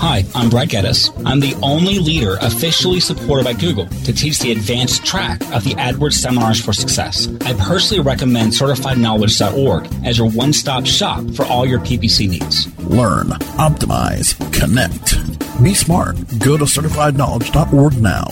Hi, 0.00 0.24
I'm 0.32 0.48
Brad 0.48 0.68
Geddes. 0.68 1.10
I'm 1.26 1.40
the 1.40 1.56
only 1.60 1.98
leader 1.98 2.36
officially 2.40 3.00
supported 3.00 3.44
by 3.44 3.52
Google 3.52 3.88
to 4.04 4.12
teach 4.12 4.38
the 4.38 4.52
advanced 4.52 5.04
track 5.04 5.40
of 5.52 5.64
the 5.64 5.74
AdWords 5.74 6.12
Seminars 6.12 6.64
for 6.64 6.72
Success. 6.72 7.26
I 7.44 7.54
personally 7.54 8.04
recommend 8.04 8.52
CertifiedKnowledge.org 8.52 9.88
as 10.04 10.18
your 10.18 10.30
one 10.30 10.52
stop 10.52 10.86
shop 10.86 11.28
for 11.34 11.44
all 11.46 11.66
your 11.66 11.80
PPC 11.80 12.28
needs. 12.28 12.68
Learn, 12.84 13.30
optimize, 13.58 14.36
connect. 14.52 15.16
Be 15.64 15.74
smart. 15.74 16.14
Go 16.38 16.56
to 16.56 16.64
CertifiedKnowledge.org 16.64 18.00
now. 18.00 18.28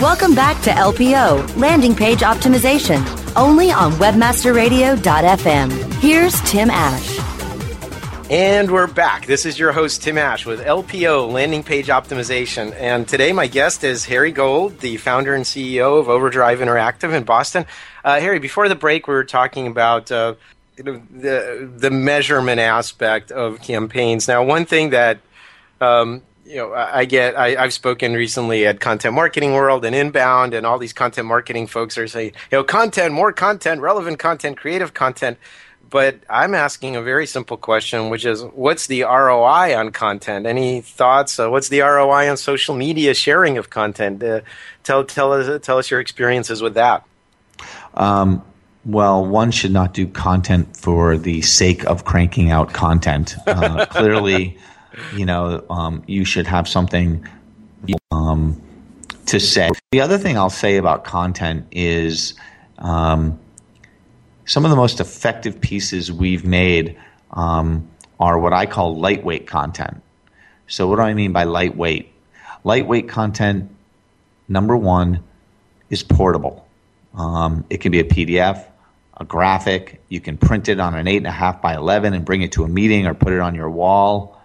Welcome 0.00 0.36
back 0.36 0.62
to 0.62 0.70
LPO, 0.70 1.56
Landing 1.56 1.96
Page 1.96 2.20
Optimization, 2.20 3.04
only 3.34 3.72
on 3.72 3.90
WebmasterRadio.fm. 3.94 5.92
Here's 5.94 6.40
Tim 6.42 6.70
Ash. 6.70 7.15
And 8.28 8.72
we're 8.72 8.88
back. 8.88 9.26
This 9.26 9.46
is 9.46 9.56
your 9.56 9.70
host, 9.70 10.02
Tim 10.02 10.18
Ash, 10.18 10.44
with 10.44 10.60
LPO, 10.60 11.30
Landing 11.30 11.62
Page 11.62 11.86
Optimization. 11.86 12.74
And 12.74 13.06
today, 13.06 13.32
my 13.32 13.46
guest 13.46 13.84
is 13.84 14.04
Harry 14.06 14.32
Gold, 14.32 14.80
the 14.80 14.96
founder 14.96 15.32
and 15.32 15.44
CEO 15.44 16.00
of 16.00 16.08
Overdrive 16.08 16.58
Interactive 16.58 17.14
in 17.14 17.22
Boston. 17.22 17.66
Uh, 18.04 18.18
Harry, 18.18 18.40
before 18.40 18.68
the 18.68 18.74
break, 18.74 19.06
we 19.06 19.14
were 19.14 19.22
talking 19.22 19.68
about 19.68 20.10
uh, 20.10 20.34
the, 20.74 21.70
the 21.76 21.90
measurement 21.92 22.58
aspect 22.58 23.30
of 23.30 23.62
campaigns. 23.62 24.26
Now, 24.26 24.42
one 24.42 24.64
thing 24.66 24.90
that 24.90 25.20
um, 25.80 26.20
you 26.44 26.56
know, 26.56 26.72
I 26.74 27.04
get. 27.04 27.36
I, 27.36 27.60
have 27.60 27.72
spoken 27.72 28.14
recently 28.14 28.66
at 28.66 28.80
Content 28.80 29.14
Marketing 29.14 29.52
World 29.52 29.84
and 29.84 29.94
Inbound, 29.94 30.54
and 30.54 30.64
all 30.64 30.78
these 30.78 30.92
content 30.92 31.26
marketing 31.26 31.66
folks 31.66 31.98
are 31.98 32.06
saying, 32.06 32.32
you 32.50 32.58
know, 32.58 32.64
content, 32.64 33.12
more 33.12 33.32
content, 33.32 33.80
relevant 33.80 34.18
content, 34.18 34.56
creative 34.56 34.94
content. 34.94 35.38
But 35.88 36.18
I'm 36.28 36.54
asking 36.54 36.96
a 36.96 37.02
very 37.02 37.26
simple 37.26 37.56
question, 37.56 38.10
which 38.10 38.24
is 38.24 38.42
what's 38.42 38.88
the 38.88 39.02
ROI 39.02 39.76
on 39.76 39.92
content? 39.92 40.46
Any 40.46 40.80
thoughts? 40.80 41.38
Uh, 41.38 41.48
what's 41.48 41.68
the 41.68 41.80
ROI 41.80 42.28
on 42.30 42.36
social 42.36 42.74
media 42.74 43.14
sharing 43.14 43.56
of 43.56 43.70
content? 43.70 44.22
Uh, 44.22 44.40
tell, 44.82 45.04
tell, 45.04 45.32
us, 45.32 45.60
tell 45.62 45.78
us 45.78 45.90
your 45.90 46.00
experiences 46.00 46.60
with 46.60 46.74
that. 46.74 47.04
Um, 47.94 48.42
well, 48.84 49.24
one 49.24 49.50
should 49.50 49.72
not 49.72 49.94
do 49.94 50.06
content 50.06 50.76
for 50.76 51.16
the 51.18 51.42
sake 51.42 51.84
of 51.86 52.04
cranking 52.04 52.50
out 52.50 52.72
content. 52.72 53.36
Uh, 53.46 53.86
clearly, 53.90 54.58
you 55.14 55.26
know, 55.26 55.64
um, 55.70 56.02
you 56.06 56.24
should 56.24 56.46
have 56.46 56.68
something 56.68 57.26
um, 58.10 58.60
to 59.26 59.40
say. 59.40 59.70
The 59.92 60.00
other 60.00 60.18
thing 60.18 60.36
I'll 60.36 60.50
say 60.50 60.76
about 60.76 61.04
content 61.04 61.66
is 61.70 62.34
um, 62.78 63.38
some 64.46 64.64
of 64.64 64.70
the 64.70 64.76
most 64.76 65.00
effective 65.00 65.60
pieces 65.60 66.10
we've 66.10 66.44
made 66.44 66.96
um, 67.32 67.90
are 68.18 68.38
what 68.38 68.52
I 68.52 68.64
call 68.64 68.96
lightweight 68.96 69.46
content. 69.46 70.00
So, 70.68 70.88
what 70.88 70.96
do 70.96 71.02
I 71.02 71.14
mean 71.14 71.32
by 71.32 71.44
lightweight? 71.44 72.12
Lightweight 72.64 73.08
content, 73.08 73.70
number 74.48 74.76
one, 74.76 75.22
is 75.90 76.02
portable. 76.02 76.66
Um, 77.14 77.64
it 77.70 77.80
can 77.80 77.92
be 77.92 78.00
a 78.00 78.04
PDF, 78.04 78.64
a 79.16 79.24
graphic. 79.24 80.00
You 80.08 80.20
can 80.20 80.38
print 80.38 80.68
it 80.68 80.80
on 80.80 80.94
an 80.94 81.06
8.5 81.06 81.60
by 81.60 81.74
11 81.74 82.14
and 82.14 82.24
bring 82.24 82.42
it 82.42 82.52
to 82.52 82.64
a 82.64 82.68
meeting 82.68 83.06
or 83.06 83.14
put 83.14 83.32
it 83.32 83.40
on 83.40 83.54
your 83.54 83.70
wall. 83.70 84.40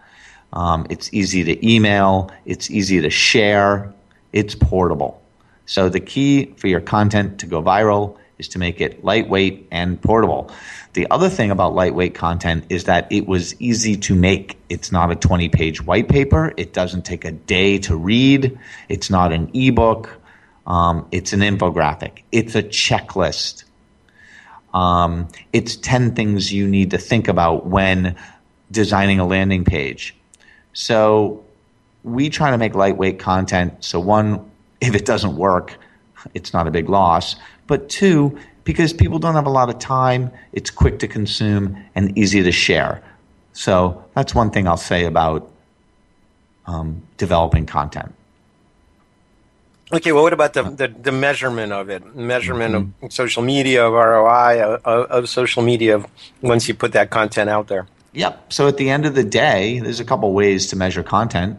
Um, 0.53 0.87
it's 0.89 1.13
easy 1.13 1.43
to 1.43 1.67
email, 1.67 2.31
it's 2.45 2.69
easy 2.69 3.01
to 3.01 3.09
share, 3.09 3.93
it's 4.33 4.55
portable. 4.55 5.21
So, 5.67 5.89
the 5.89 5.99
key 5.99 6.53
for 6.57 6.67
your 6.67 6.81
content 6.81 7.39
to 7.41 7.45
go 7.45 7.61
viral 7.61 8.17
is 8.41 8.47
to 8.49 8.59
make 8.59 8.81
it 8.81 9.03
lightweight 9.05 9.67
and 9.69 10.01
portable. 10.01 10.51
The 10.93 11.07
other 11.11 11.29
thing 11.29 11.51
about 11.51 11.75
lightweight 11.75 12.15
content 12.15 12.65
is 12.69 12.85
that 12.85 13.09
it 13.11 13.27
was 13.27 13.59
easy 13.61 13.95
to 13.97 14.15
make. 14.15 14.57
It's 14.67 14.91
not 14.91 15.11
a 15.11 15.15
20 15.15 15.47
page 15.49 15.85
white 15.85 16.09
paper. 16.09 16.51
It 16.57 16.73
doesn't 16.73 17.05
take 17.05 17.23
a 17.23 17.31
day 17.31 17.77
to 17.79 17.95
read. 17.95 18.57
It's 18.89 19.11
not 19.11 19.31
an 19.31 19.51
ebook. 19.53 20.09
Um, 20.65 21.07
it's 21.11 21.33
an 21.33 21.41
infographic. 21.41 22.23
It's 22.31 22.55
a 22.55 22.63
checklist. 22.63 23.63
Um, 24.73 25.27
it's 25.53 25.75
10 25.75 26.15
things 26.15 26.51
you 26.51 26.67
need 26.67 26.91
to 26.91 26.97
think 26.97 27.27
about 27.27 27.67
when 27.67 28.15
designing 28.71 29.19
a 29.19 29.27
landing 29.27 29.65
page. 29.65 30.15
So 30.73 31.45
we 32.03 32.29
try 32.29 32.49
to 32.49 32.57
make 32.57 32.73
lightweight 32.73 33.19
content. 33.19 33.83
So, 33.83 33.99
one, 33.99 34.49
if 34.79 34.95
it 34.95 35.05
doesn't 35.05 35.35
work, 35.35 35.77
it's 36.33 36.53
not 36.53 36.67
a 36.67 36.71
big 36.71 36.89
loss 36.89 37.35
but 37.71 37.87
two, 37.87 38.37
because 38.65 38.91
people 38.91 39.17
don't 39.17 39.35
have 39.35 39.45
a 39.45 39.49
lot 39.49 39.69
of 39.69 39.79
time, 39.79 40.29
it's 40.51 40.69
quick 40.69 40.99
to 40.99 41.07
consume 41.07 41.81
and 41.95 42.17
easy 42.17 42.43
to 42.43 42.51
share. 42.51 43.01
So 43.53 44.03
that's 44.13 44.35
one 44.35 44.51
thing 44.51 44.67
I'll 44.67 44.75
say 44.75 45.05
about 45.05 45.49
um, 46.65 47.01
developing 47.15 47.65
content. 47.65 48.13
Okay, 49.93 50.11
well, 50.11 50.23
what 50.23 50.33
about 50.33 50.51
the, 50.51 50.63
the, 50.63 50.89
the 50.89 51.13
measurement 51.13 51.71
of 51.71 51.89
it? 51.89 52.13
Measurement 52.13 52.75
mm-hmm. 52.75 53.05
of 53.05 53.13
social 53.13 53.41
media, 53.41 53.87
of 53.87 53.93
ROI, 53.93 54.61
of, 54.61 55.05
of, 55.05 55.29
social 55.29 55.63
media 55.63 56.03
once 56.41 56.67
you 56.67 56.73
put 56.73 56.91
that 56.91 57.09
content 57.09 57.49
out 57.49 57.69
there? 57.69 57.87
Yep. 58.11 58.51
So 58.51 58.67
at 58.67 58.75
the 58.75 58.89
end 58.89 59.05
of 59.05 59.15
the 59.15 59.23
day, 59.23 59.79
there's 59.79 60.01
a 60.01 60.05
couple 60.05 60.33
ways 60.33 60.67
to 60.67 60.75
measure 60.75 61.03
content. 61.03 61.57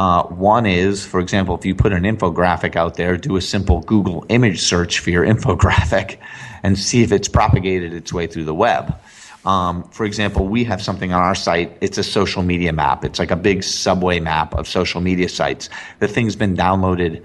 Uh, 0.00 0.22
one 0.28 0.64
is, 0.64 1.04
for 1.04 1.20
example, 1.20 1.54
if 1.54 1.66
you 1.66 1.74
put 1.74 1.92
an 1.92 2.04
infographic 2.04 2.74
out 2.74 2.94
there, 2.94 3.18
do 3.18 3.36
a 3.36 3.40
simple 3.42 3.82
Google 3.82 4.24
image 4.30 4.62
search 4.62 4.98
for 4.98 5.10
your 5.10 5.26
infographic 5.34 6.16
and 6.62 6.78
see 6.78 7.02
if 7.02 7.12
it's 7.12 7.28
propagated 7.28 7.92
its 7.92 8.10
way 8.10 8.26
through 8.26 8.44
the 8.44 8.54
web. 8.54 8.98
Um, 9.44 9.82
for 9.90 10.06
example, 10.06 10.48
we 10.48 10.64
have 10.64 10.80
something 10.80 11.12
on 11.12 11.20
our 11.20 11.34
site. 11.34 11.76
It's 11.82 11.98
a 11.98 12.02
social 12.02 12.42
media 12.42 12.72
map. 12.72 13.04
It's 13.04 13.18
like 13.18 13.30
a 13.30 13.36
big 13.36 13.62
subway 13.62 14.20
map 14.20 14.54
of 14.54 14.66
social 14.66 15.02
media 15.02 15.28
sites. 15.28 15.68
The 15.98 16.08
thing's 16.08 16.34
been 16.34 16.56
downloaded 16.56 17.22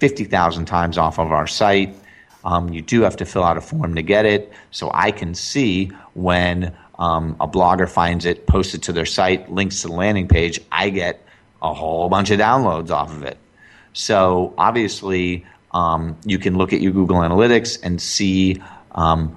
50,000 0.00 0.64
times 0.64 0.96
off 0.96 1.18
of 1.18 1.30
our 1.30 1.46
site. 1.46 1.94
Um, 2.42 2.70
you 2.70 2.80
do 2.80 3.02
have 3.02 3.18
to 3.18 3.26
fill 3.26 3.44
out 3.44 3.58
a 3.58 3.60
form 3.60 3.94
to 3.96 4.02
get 4.02 4.24
it, 4.24 4.50
so 4.70 4.90
I 4.94 5.10
can 5.10 5.34
see 5.34 5.92
when 6.14 6.74
um, 6.98 7.36
a 7.38 7.46
blogger 7.46 7.88
finds 7.88 8.24
it, 8.24 8.46
posts 8.46 8.72
it 8.72 8.80
to 8.84 8.94
their 8.94 9.04
site, 9.04 9.52
links 9.52 9.82
to 9.82 9.88
the 9.88 9.94
landing 9.94 10.26
page. 10.26 10.58
I 10.72 10.88
get 10.88 11.23
a 11.64 11.72
whole 11.72 12.08
bunch 12.08 12.30
of 12.30 12.38
downloads 12.38 12.90
off 12.90 13.10
of 13.10 13.22
it. 13.24 13.38
So 13.94 14.52
obviously, 14.58 15.44
um, 15.72 16.16
you 16.24 16.38
can 16.38 16.56
look 16.56 16.72
at 16.72 16.80
your 16.80 16.92
Google 16.92 17.16
Analytics 17.16 17.78
and 17.82 18.00
see 18.00 18.62
um, 18.92 19.36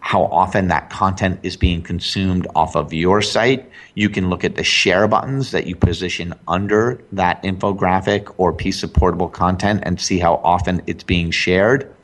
how 0.00 0.24
often 0.24 0.68
that 0.68 0.90
content 0.90 1.38
is 1.42 1.56
being 1.56 1.82
consumed 1.82 2.46
off 2.56 2.74
of 2.74 2.92
your 2.92 3.22
site. 3.22 3.70
You 3.94 4.08
can 4.08 4.30
look 4.30 4.42
at 4.42 4.56
the 4.56 4.64
share 4.64 5.06
buttons 5.06 5.52
that 5.52 5.66
you 5.66 5.76
position 5.76 6.34
under 6.48 7.00
that 7.12 7.42
infographic 7.42 8.34
or 8.36 8.52
piece 8.52 8.82
of 8.82 8.92
portable 8.92 9.28
content 9.28 9.82
and 9.84 10.00
see 10.00 10.18
how 10.18 10.40
often 10.42 10.82
it's 10.86 11.04
being 11.04 11.30
shared. 11.30 11.94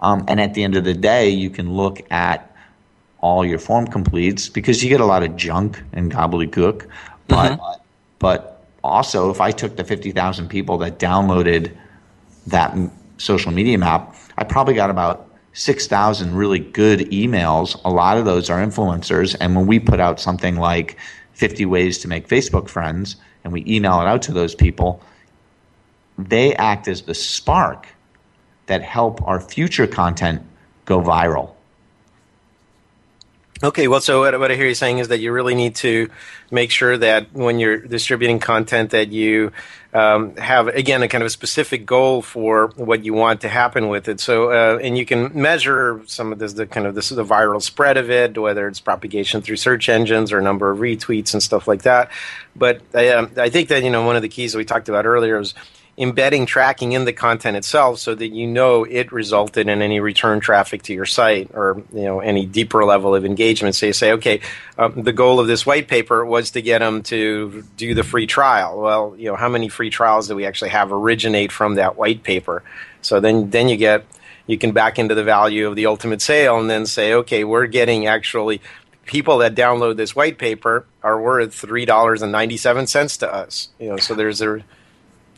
Um, 0.00 0.24
and 0.28 0.40
at 0.40 0.54
the 0.54 0.62
end 0.64 0.76
of 0.76 0.84
the 0.84 0.94
day, 0.94 1.28
you 1.28 1.50
can 1.50 1.74
look 1.74 2.00
at 2.10 2.54
all 3.20 3.44
your 3.44 3.58
form 3.58 3.86
completes 3.86 4.48
because 4.48 4.82
you 4.82 4.88
get 4.88 5.00
a 5.00 5.06
lot 5.06 5.22
of 5.22 5.36
junk 5.36 5.82
and 5.92 6.10
gobbledygook. 6.10 6.86
But, 7.28 7.52
mm-hmm. 7.52 7.82
but 8.18 8.49
also, 8.82 9.30
if 9.30 9.40
I 9.40 9.50
took 9.50 9.76
the 9.76 9.84
50,000 9.84 10.48
people 10.48 10.78
that 10.78 10.98
downloaded 10.98 11.76
that 12.46 12.76
social 13.18 13.52
media 13.52 13.78
map, 13.78 14.14
I 14.38 14.44
probably 14.44 14.74
got 14.74 14.90
about 14.90 15.30
6,000 15.52 16.34
really 16.34 16.58
good 16.60 17.00
emails. 17.10 17.78
A 17.84 17.90
lot 17.90 18.16
of 18.16 18.24
those 18.24 18.48
are 18.48 18.64
influencers. 18.64 19.36
And 19.40 19.54
when 19.54 19.66
we 19.66 19.78
put 19.78 20.00
out 20.00 20.20
something 20.20 20.56
like 20.56 20.96
50 21.34 21.66
ways 21.66 21.98
to 21.98 22.08
make 22.08 22.28
Facebook 22.28 22.68
friends 22.68 23.16
and 23.44 23.52
we 23.52 23.64
email 23.66 24.00
it 24.00 24.06
out 24.06 24.22
to 24.22 24.32
those 24.32 24.54
people, 24.54 25.02
they 26.18 26.54
act 26.56 26.88
as 26.88 27.02
the 27.02 27.14
spark 27.14 27.88
that 28.66 28.82
help 28.82 29.26
our 29.26 29.40
future 29.40 29.86
content 29.86 30.42
go 30.84 31.00
viral. 31.00 31.54
Okay, 33.62 33.88
well, 33.88 34.00
so 34.00 34.20
what, 34.20 34.40
what 34.40 34.50
I 34.50 34.54
hear 34.54 34.66
you 34.66 34.74
saying 34.74 35.00
is 35.00 35.08
that 35.08 35.20
you 35.20 35.32
really 35.32 35.54
need 35.54 35.74
to 35.76 36.08
make 36.50 36.70
sure 36.70 36.96
that 36.96 37.30
when 37.34 37.58
you're 37.58 37.76
distributing 37.76 38.38
content, 38.38 38.92
that 38.92 39.12
you 39.12 39.52
um, 39.92 40.34
have 40.36 40.68
again 40.68 41.02
a 41.02 41.08
kind 41.08 41.20
of 41.20 41.26
a 41.26 41.30
specific 41.30 41.84
goal 41.84 42.22
for 42.22 42.68
what 42.76 43.04
you 43.04 43.12
want 43.12 43.42
to 43.42 43.50
happen 43.50 43.88
with 43.88 44.08
it. 44.08 44.18
So, 44.18 44.50
uh, 44.50 44.78
and 44.78 44.96
you 44.96 45.04
can 45.04 45.38
measure 45.38 46.00
some 46.06 46.32
of 46.32 46.38
this, 46.38 46.54
the 46.54 46.66
kind 46.66 46.86
of 46.86 46.94
this, 46.94 47.10
the 47.10 47.22
viral 47.22 47.60
spread 47.60 47.98
of 47.98 48.10
it, 48.10 48.38
whether 48.38 48.66
it's 48.66 48.80
propagation 48.80 49.42
through 49.42 49.56
search 49.56 49.90
engines 49.90 50.32
or 50.32 50.40
number 50.40 50.70
of 50.70 50.78
retweets 50.78 51.34
and 51.34 51.42
stuff 51.42 51.68
like 51.68 51.82
that. 51.82 52.10
But 52.56 52.80
I, 52.94 53.08
um, 53.08 53.30
I 53.36 53.50
think 53.50 53.68
that 53.68 53.84
you 53.84 53.90
know 53.90 54.06
one 54.06 54.16
of 54.16 54.22
the 54.22 54.30
keys 54.30 54.52
that 54.52 54.58
we 54.58 54.64
talked 54.64 54.88
about 54.88 55.04
earlier 55.04 55.38
is 55.38 55.52
embedding 56.00 56.46
tracking 56.46 56.92
in 56.92 57.04
the 57.04 57.12
content 57.12 57.58
itself 57.58 57.98
so 57.98 58.14
that 58.14 58.28
you 58.28 58.46
know 58.46 58.84
it 58.84 59.12
resulted 59.12 59.68
in 59.68 59.82
any 59.82 60.00
return 60.00 60.40
traffic 60.40 60.82
to 60.82 60.94
your 60.94 61.04
site 61.04 61.50
or 61.52 61.82
you 61.92 62.02
know 62.02 62.20
any 62.20 62.46
deeper 62.46 62.86
level 62.86 63.14
of 63.14 63.26
engagement. 63.26 63.74
So 63.74 63.86
you 63.86 63.92
say 63.92 64.12
okay 64.12 64.40
um, 64.78 65.02
the 65.02 65.12
goal 65.12 65.38
of 65.38 65.46
this 65.46 65.66
white 65.66 65.88
paper 65.88 66.24
was 66.24 66.52
to 66.52 66.62
get 66.62 66.78
them 66.78 67.02
to 67.04 67.62
do 67.76 67.94
the 67.94 68.02
free 68.02 68.26
trial. 68.26 68.80
Well 68.80 69.14
you 69.18 69.26
know 69.26 69.36
how 69.36 69.50
many 69.50 69.68
free 69.68 69.90
trials 69.90 70.26
do 70.26 70.34
we 70.34 70.46
actually 70.46 70.70
have 70.70 70.90
originate 70.90 71.52
from 71.52 71.74
that 71.74 71.98
white 71.98 72.22
paper? 72.22 72.62
So 73.02 73.20
then 73.20 73.50
then 73.50 73.68
you 73.68 73.76
get 73.76 74.06
you 74.46 74.56
can 74.56 74.72
back 74.72 74.98
into 74.98 75.14
the 75.14 75.22
value 75.22 75.68
of 75.68 75.76
the 75.76 75.84
ultimate 75.84 76.22
sale 76.22 76.58
and 76.58 76.70
then 76.70 76.86
say 76.86 77.12
okay 77.12 77.44
we're 77.44 77.66
getting 77.66 78.06
actually 78.06 78.62
people 79.04 79.38
that 79.38 79.54
download 79.54 79.96
this 79.96 80.16
white 80.16 80.38
paper 80.38 80.86
are 81.02 81.20
worth 81.20 81.52
three 81.52 81.84
dollars 81.84 82.22
and 82.22 82.32
ninety 82.32 82.56
seven 82.56 82.86
cents 82.86 83.18
to 83.18 83.30
us. 83.30 83.68
You 83.78 83.90
know 83.90 83.96
so 83.98 84.14
there's 84.14 84.40
a 84.40 84.64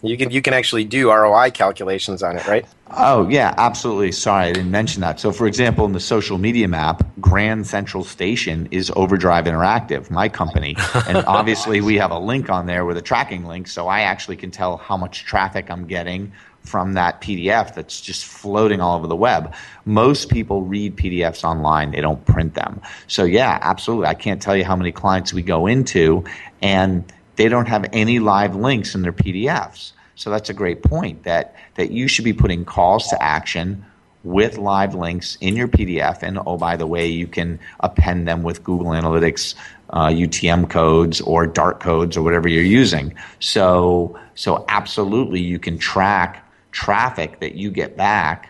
you 0.03 0.17
can 0.17 0.31
you 0.31 0.43
can 0.43 0.53
actually 0.53 0.85
do 0.85 1.11
ROI 1.11 1.51
calculations 1.53 2.23
on 2.23 2.37
it, 2.37 2.47
right? 2.47 2.67
Oh 2.91 3.29
yeah, 3.29 3.55
absolutely. 3.57 4.13
Sorry, 4.13 4.47
I 4.47 4.53
didn't 4.53 4.71
mention 4.71 5.01
that. 5.01 5.21
So, 5.21 5.33
for 5.33 5.47
example, 5.47 5.87
in 5.87 5.93
the 5.93 6.01
social 6.01 6.39
media 6.39 6.69
map, 6.69 7.07
Grand 7.21 7.67
Central 7.67 8.03
Station 8.05 8.69
is 8.71 8.93
Overdrive 8.97 9.45
Interactive, 9.45 10.11
my 10.11 10.29
company, 10.29 10.77
and 11.07 11.19
obviously 11.27 11.81
we 11.81 11.97
have 11.97 12.11
a 12.11 12.19
link 12.19 12.51
on 12.51 12.67
there 12.67 12.85
with 12.85 12.97
a 12.97 13.03
tracking 13.03 13.45
link, 13.45 13.69
so 13.69 13.87
I 13.89 14.01
actually 14.01 14.37
can 14.37 14.51
tell 14.51 14.77
how 14.77 14.97
much 14.97 15.25
traffic 15.25 15.71
I'm 15.71 15.87
getting 15.87 16.33
from 16.61 16.93
that 16.93 17.21
PDF 17.21 17.75
that's 17.75 18.01
just 18.01 18.25
floating 18.25 18.81
all 18.81 18.97
over 18.97 19.09
the 19.09 19.17
web. 19.17 19.53
Most 19.85 20.29
people 20.29 20.63
read 20.63 20.97
PDFs 20.97 21.45
online; 21.45 21.93
they 21.93 22.01
don't 22.01 22.25
print 22.27 22.55
them. 22.55 22.81
So, 23.07 23.23
yeah, 23.23 23.59
absolutely. 23.63 24.09
I 24.09 24.15
can't 24.15 24.43
tell 24.43 24.57
you 24.57 24.65
how 24.65 24.75
many 24.75 24.91
clients 24.91 25.33
we 25.33 25.43
go 25.43 25.69
into 25.69 26.25
and 26.61 27.05
they 27.37 27.49
don't 27.49 27.67
have 27.67 27.89
any 27.93 28.19
live 28.19 28.55
links 28.55 28.95
in 28.95 29.03
their 29.03 29.13
PDFs. 29.13 29.93
So 30.15 30.31
that's 30.31 30.51
a 30.51 30.55
great 30.55 30.83
point 30.83 31.25
that, 31.25 31.57
that 31.75 31.91
you 31.91 32.07
should 32.09 32.25
be 32.25 32.33
putting 32.33 32.65
calls 32.65 33.09
to 33.09 33.23
action 33.23 33.85
with 34.25 34.59
live 34.59 34.95
links 34.95 35.37
in 35.41 35.57
your 35.57 35.69
PDF. 35.69 36.23
And 36.23 36.39
oh, 36.47 36.57
by 36.57 36.77
the 36.77 36.87
way, 36.87 37.07
you 37.07 37.27
can 37.27 37.59
append 37.81 38.29
them 38.29 38.43
with 38.43 38.63
Google 38.63 38.89
Analytics 38.89 39.55
uh, 39.91 40.09
UTM 40.09 40.71
codes 40.71 41.21
or 41.21 41.47
Dart 41.47 41.81
codes 41.81 42.17
or 42.17 42.23
whatever 42.23 42.49
you're 42.49 42.63
using. 42.63 43.15
So, 43.41 44.19
so 44.35 44.65
absolutely, 44.69 45.41
you 45.41 45.59
can 45.59 45.79
track 45.79 46.47
traffic 46.71 47.41
that 47.41 47.55
you 47.55 47.71
get 47.71 47.97
back 47.97 48.49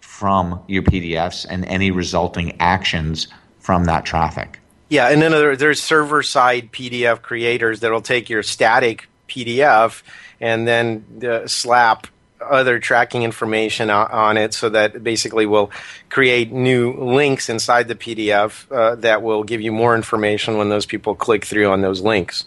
from 0.00 0.60
your 0.68 0.82
PDFs 0.82 1.46
and 1.48 1.64
any 1.66 1.90
resulting 1.90 2.58
actions 2.60 3.28
from 3.58 3.84
that 3.84 4.04
traffic. 4.04 4.58
Yeah, 4.94 5.08
and 5.08 5.20
then 5.20 5.32
there, 5.32 5.56
there's 5.56 5.82
server 5.82 6.22
side 6.22 6.70
PDF 6.70 7.20
creators 7.20 7.80
that'll 7.80 8.00
take 8.00 8.30
your 8.30 8.44
static 8.44 9.08
PDF 9.28 10.04
and 10.40 10.68
then 10.68 11.04
uh, 11.28 11.48
slap 11.48 12.06
other 12.40 12.78
tracking 12.78 13.24
information 13.24 13.90
on 13.90 14.36
it 14.36 14.54
so 14.54 14.68
that 14.68 15.02
basically 15.02 15.46
will 15.46 15.72
create 16.10 16.52
new 16.52 16.92
links 16.92 17.48
inside 17.48 17.88
the 17.88 17.96
PDF 17.96 18.70
uh, 18.70 18.94
that 18.94 19.20
will 19.20 19.42
give 19.42 19.60
you 19.60 19.72
more 19.72 19.96
information 19.96 20.58
when 20.58 20.68
those 20.68 20.86
people 20.86 21.16
click 21.16 21.44
through 21.44 21.68
on 21.70 21.80
those 21.80 22.00
links. 22.00 22.44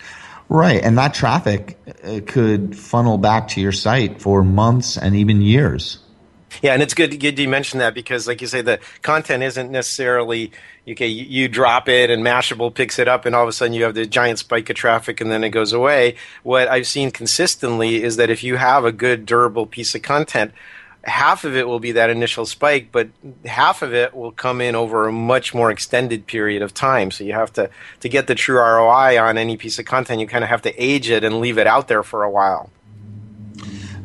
Right, 0.47 0.81
and 0.81 0.97
that 0.97 1.13
traffic 1.13 1.77
uh, 2.05 2.21
could 2.25 2.77
funnel 2.77 3.17
back 3.17 3.49
to 3.49 3.60
your 3.60 3.73
site 3.73 4.21
for 4.21 4.41
months 4.41 4.97
and 4.97 5.17
even 5.17 5.41
years. 5.41 5.99
Yeah, 6.62 6.73
and 6.73 6.81
it's 6.81 6.93
good, 6.93 7.19
good 7.19 7.38
you 7.38 7.49
mention 7.49 7.79
that 7.79 7.93
because, 7.93 8.25
like 8.25 8.39
you 8.39 8.47
say, 8.47 8.62
the 8.62 8.79
content 9.01 9.43
isn't 9.43 9.69
necessarily 9.69 10.53
okay. 10.93 11.08
You, 11.08 11.26
you, 11.26 11.47
drop 11.47 11.89
it 11.89 12.10
and 12.10 12.23
Mashable 12.23 12.73
picks 12.73 13.00
it 13.00 13.08
up, 13.08 13.26
and 13.26 13.36
all 13.36 13.43
of 13.43 13.50
a 13.50 13.54
sudden 13.54 13.73
you 13.73 13.84
have 13.84 13.95
the 13.95 14.06
giant 14.06 14.39
spike 14.39 14.69
of 14.69 14.76
traffic, 14.76 15.21
and 15.21 15.32
then 15.32 15.43
it 15.43 15.50
goes 15.50 15.73
away. 15.73 16.15
What 16.43 16.67
I've 16.67 16.88
seen 16.88 17.12
consistently 17.12 18.04
is 18.04 18.17
that 18.17 18.30
if 18.30 18.43
you 18.43 18.58
have 18.58 18.86
a 18.86 18.91
good, 18.91 19.26
durable 19.26 19.65
piece 19.65 19.95
of 19.95 20.02
content, 20.02 20.52
half 21.08 21.45
of 21.45 21.56
it 21.56 21.67
will 21.67 21.80
be 21.80 21.93
that 21.93 22.10
initial 22.10 22.45
spike, 22.45 22.89
but 22.91 23.10
half 23.45 23.82
of 23.82 23.93
it 23.93 24.13
will 24.15 24.32
come 24.32 24.60
in 24.62 24.76
over 24.76 25.08
a 25.08 25.12
much 25.12 25.54
more 25.54 25.71
extended 25.71 26.28
period 26.28 26.62
of 26.62 26.73
time. 26.73 27.12
So 27.12 27.23
you 27.23 27.34
have 27.34 27.54
to 27.54 27.69
to 28.02 28.10
get 28.10 28.28
the 28.28 28.36
true 28.36 28.60
ROI 28.60 29.19
on 29.19 29.38
any 29.38 29.58
piece 29.58 29.80
of 29.80 29.86
content, 29.86 30.19
you 30.19 30.28
kind 30.28 30.43
of 30.43 30.50
have 30.50 30.62
to 30.63 30.84
age 30.84 31.10
it 31.10 31.23
and 31.23 31.39
leave 31.39 31.58
it 31.58 31.67
out 31.67 31.88
there 31.88 32.04
for 32.04 32.23
a 32.23 32.30
while. 32.30 32.69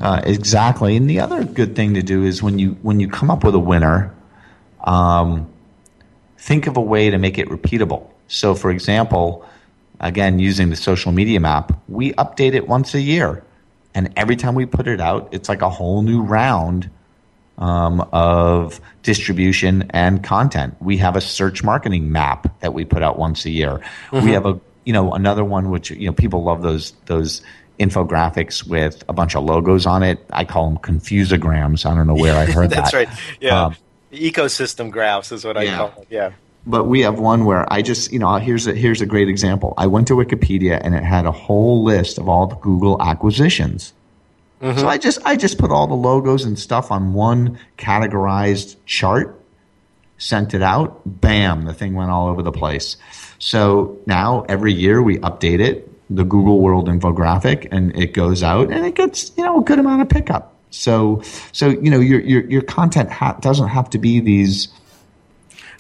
Uh, 0.01 0.21
exactly. 0.25 0.97
And 0.97 1.09
the 1.09 1.21
other 1.21 1.45
good 1.45 1.77
thing 1.77 1.95
to 1.95 2.03
do 2.03 2.25
is 2.25 2.43
when 2.43 2.59
you 2.59 2.73
when 2.83 3.01
you 3.01 3.09
come 3.09 3.31
up 3.31 3.45
with 3.45 3.55
a 3.55 3.61
winner, 3.61 4.15
um, 4.85 5.52
think 6.43 6.67
of 6.67 6.77
a 6.77 6.81
way 6.81 7.09
to 7.09 7.19
make 7.19 7.39
it 7.39 7.49
repeatable. 7.49 8.11
So, 8.27 8.55
for 8.55 8.71
example, 8.71 9.47
again 10.01 10.41
using 10.41 10.71
the 10.71 10.77
social 10.77 11.13
media 11.13 11.39
map, 11.39 11.73
we 11.89 12.13
update 12.15 12.55
it 12.55 12.67
once 12.67 12.95
a 12.95 13.01
year, 13.01 13.45
and 13.95 14.13
every 14.17 14.37
time 14.37 14.57
we 14.57 14.67
put 14.67 14.89
it 14.89 15.01
out, 15.01 15.29
it's 15.33 15.49
like 15.49 15.63
a 15.63 15.71
whole 15.71 16.03
new 16.03 16.21
round 16.21 16.91
um, 17.59 18.01
of 18.13 18.81
distribution 19.05 19.89
and 19.91 20.25
content. 20.25 20.75
We 20.81 20.97
have 20.97 21.15
a 21.15 21.21
search 21.21 21.63
marketing 21.63 22.11
map 22.11 22.61
that 22.61 22.75
we 22.75 22.85
put 22.85 23.03
out 23.03 23.19
once 23.19 23.45
a 23.45 23.51
year. 23.51 23.81
Mm-hmm. 24.11 24.25
We 24.25 24.33
have 24.33 24.47
a 24.47 24.61
you 24.85 24.93
know 24.93 25.13
another 25.13 25.45
one 25.45 25.71
which 25.71 25.93
you 25.93 26.07
know 26.07 26.13
people 26.13 26.43
love 26.43 26.63
those 26.63 26.93
those 27.07 27.41
infographics 27.79 28.67
with 28.67 29.05
a 29.09 29.13
bunch 29.13 29.37
of 29.37 29.45
logos 29.45 29.87
on 29.87 30.03
it. 30.03 30.19
I 30.33 30.45
call 30.45 30.71
them 30.71 30.79
confusograms. 30.79 31.87
I 31.87 31.95
don't 31.95 32.09
know 32.09 32.17
where 32.17 32.37
I 32.37 32.47
heard 32.51 32.71
That's 32.71 32.91
that. 32.91 33.07
That's 33.07 33.21
right. 33.21 33.37
Yeah. 33.41 33.67
Um, 33.67 33.77
ecosystem 34.13 34.91
graphs 34.91 35.33
is 35.33 35.45
what 35.45 35.57
I 35.57 35.67
call 35.67 35.95
it. 36.01 36.07
Yeah. 36.11 36.33
But 36.65 36.85
we 36.85 37.01
have 37.01 37.19
one 37.19 37.45
where 37.45 37.71
I 37.73 37.83
just, 37.83 38.13
you 38.13 38.21
know, 38.21 38.37
here's 38.37 38.67
a, 38.69 38.75
here's 38.75 39.01
a 39.01 39.07
great 39.07 39.29
example. 39.29 39.75
I 39.77 39.89
went 39.89 40.07
to 40.09 40.15
Wikipedia 40.15 40.81
and 40.83 40.95
it 40.95 41.03
had 41.03 41.27
a 41.27 41.33
whole 41.33 41.83
list 41.83 42.19
of 42.19 42.29
all 42.29 42.47
the 42.47 42.55
Google 42.57 43.03
acquisitions. 43.03 43.93
Mm-hmm. 44.61 44.79
So 44.79 44.89
I 44.89 44.97
just 44.97 45.19
I 45.25 45.35
just 45.35 45.59
put 45.59 45.73
all 45.73 45.89
the 45.89 45.95
logos 45.95 46.45
and 46.45 46.57
stuff 46.57 46.93
on 46.93 47.15
one 47.15 47.59
categorized 47.79 48.77
chart, 48.87 49.41
sent 50.19 50.55
it 50.55 50.63
out, 50.63 51.01
bam, 51.05 51.65
the 51.65 51.75
thing 51.75 51.95
went 51.95 52.13
all 52.13 52.29
over 52.29 52.43
the 52.43 52.53
place. 52.53 52.97
So 53.41 53.99
now 54.07 54.45
every 54.49 54.73
year 54.73 55.03
we 55.03 55.19
update 55.19 55.59
it, 55.59 55.91
the 56.15 56.23
Google 56.23 56.61
World 56.61 56.87
infographic, 56.87 57.67
and 57.73 57.97
it 57.97 58.13
goes 58.13 58.45
out 58.45 58.71
and 58.71 58.87
it 58.87 58.95
gets, 58.95 59.33
you 59.37 59.43
know, 59.43 59.59
a 59.59 59.65
good 59.65 59.81
amount 59.81 60.03
of 60.03 60.09
pickup. 60.09 60.55
So 60.73 61.23
so 61.53 61.69
you 61.69 61.91
know 61.91 62.01
your 62.01 62.21
your 62.21 62.45
your 62.51 62.63
content 62.63 63.11
ha- 63.11 63.39
doesn't 63.41 63.69
have 63.69 63.91
to 63.91 63.99
be 63.99 64.21
these 64.21 64.69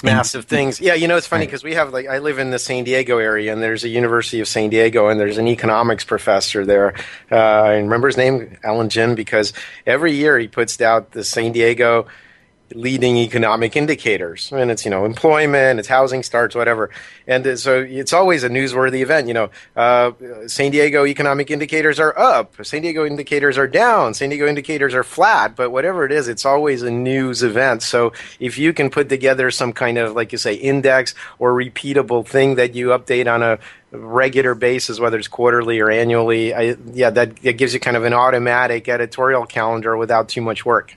massive 0.03 0.45
things. 0.45 0.81
Yeah, 0.81 0.95
you 0.95 1.09
know 1.09 1.17
it's 1.17 1.27
funny 1.27 1.47
because 1.47 1.65
we 1.65 1.75
have 1.75 1.93
like 1.93 2.07
I 2.07 2.19
live 2.19 2.39
in 2.39 2.51
the 2.51 2.59
San 2.59 2.85
Diego 2.85 3.19
area, 3.19 3.53
and 3.53 3.63
there's 3.63 3.85
a 3.85 3.89
University 3.89 4.41
of 4.41 4.49
San 4.49 4.71
Diego, 4.71 5.09
and 5.09 5.19
there's 5.19 5.39
an 5.39 5.49
economics 5.49 6.05
professor 6.05 6.65
there. 6.65 6.95
Uh, 7.31 7.37
I 7.37 7.77
remember 7.77 8.09
his 8.09 8.17
name, 8.17 8.57
Alan 8.63 8.89
Gin, 8.89 9.15
because 9.15 9.53
every 9.87 10.13
year 10.13 10.39
he 10.39 10.49
puts 10.49 10.81
out 10.81 11.13
the 11.13 11.25
San 11.25 11.53
Diego 11.53 12.07
leading 12.75 13.17
economic 13.17 13.77
indicators. 13.77 14.51
And 14.53 14.71
it's 14.71 14.85
you 14.85 14.91
know 14.91 15.05
employment 15.05 15.79
it's 15.79 15.89
housing 15.89 16.23
starts 16.23 16.55
whatever. 16.55 16.91
And 17.27 17.47
uh, 17.47 17.57
so 17.57 17.81
it's 17.81 18.13
always 18.13 18.45
a 18.45 18.49
newsworthy 18.49 19.01
event 19.01 19.29
you 19.29 19.35
know 19.35 19.51
uh, 19.77 20.13
san 20.47 20.71
diego 20.71 21.07
economic 21.07 21.51
indicators 21.51 22.01
are 22.01 22.19
up 22.19 22.55
san 22.65 22.83
diego 22.83 23.07
indicators 23.07 23.59
are 23.59 23.67
down 23.67 24.15
san 24.15 24.29
diego 24.31 24.47
indicators 24.47 24.95
are 24.95 25.05
flat 25.05 25.55
but 25.57 25.71
whatever 25.71 26.05
it 26.05 26.13
is 26.13 26.29
it's 26.29 26.45
always 26.45 26.83
a 26.83 26.91
news 26.91 27.43
event. 27.43 27.83
So 27.83 28.13
if 28.41 28.59
you 28.59 28.73
can 28.73 28.91
put 28.91 29.09
together 29.09 29.51
some 29.51 29.73
kind 29.73 29.99
of 29.99 30.15
like 30.15 30.33
you 30.33 30.39
say 30.39 30.55
index 30.55 31.15
or 31.39 31.53
repeatable 31.53 32.27
thing 32.27 32.57
that 32.57 32.75
you 32.75 32.89
update 32.89 33.33
on 33.33 33.43
a 33.43 33.59
regular 33.93 34.55
basis, 34.55 34.99
whether 34.99 35.19
it's 35.19 35.29
quarterly 35.29 35.79
or 35.81 35.91
annually, 35.91 36.55
I, 36.55 36.77
yeah, 36.93 37.11
that, 37.11 37.37
that 37.37 37.53
gives 37.59 37.75
you 37.75 37.81
kind 37.81 37.97
of 37.97 38.05
an 38.05 38.15
automatic 38.15 38.89
editorial 38.89 39.47
calendar 39.47 39.97
without 39.97 40.29
too 40.29 40.41
much 40.41 40.65
work. 40.65 40.97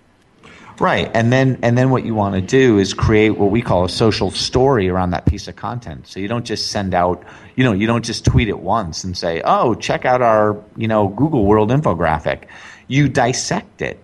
Right. 0.80 1.10
And 1.14 1.32
then 1.32 1.58
and 1.62 1.78
then 1.78 1.90
what 1.90 2.06
you 2.06 2.14
want 2.16 2.36
to 2.36 2.42
do 2.42 2.78
is 2.80 2.94
create 2.94 3.32
what 3.32 3.52
we 3.52 3.62
call 3.62 3.86
a 3.86 3.90
social 3.90 4.30
story 4.32 4.90
around 4.90 5.12
that 5.12 5.26
piece 5.26 5.48
of 5.48 5.56
content. 5.56 6.08
So 6.08 6.20
you 6.20 6.28
don't 6.28 6.46
just 6.46 6.72
send 6.72 6.94
out, 6.94 7.24
you 7.56 7.64
know, 7.64 7.72
you 7.72 7.88
don't 7.88 8.04
just 8.04 8.26
tweet 8.26 8.50
it 8.50 8.60
once 8.60 9.04
and 9.04 9.18
say, 9.18 9.42
"Oh, 9.46 9.76
check 9.76 10.06
out 10.06 10.22
our, 10.22 10.62
you 10.76 10.88
know, 10.88 11.08
Google 11.08 11.46
World 11.46 11.70
infographic." 11.70 12.44
You 12.88 13.08
dissect 13.08 13.82
it. 13.82 14.00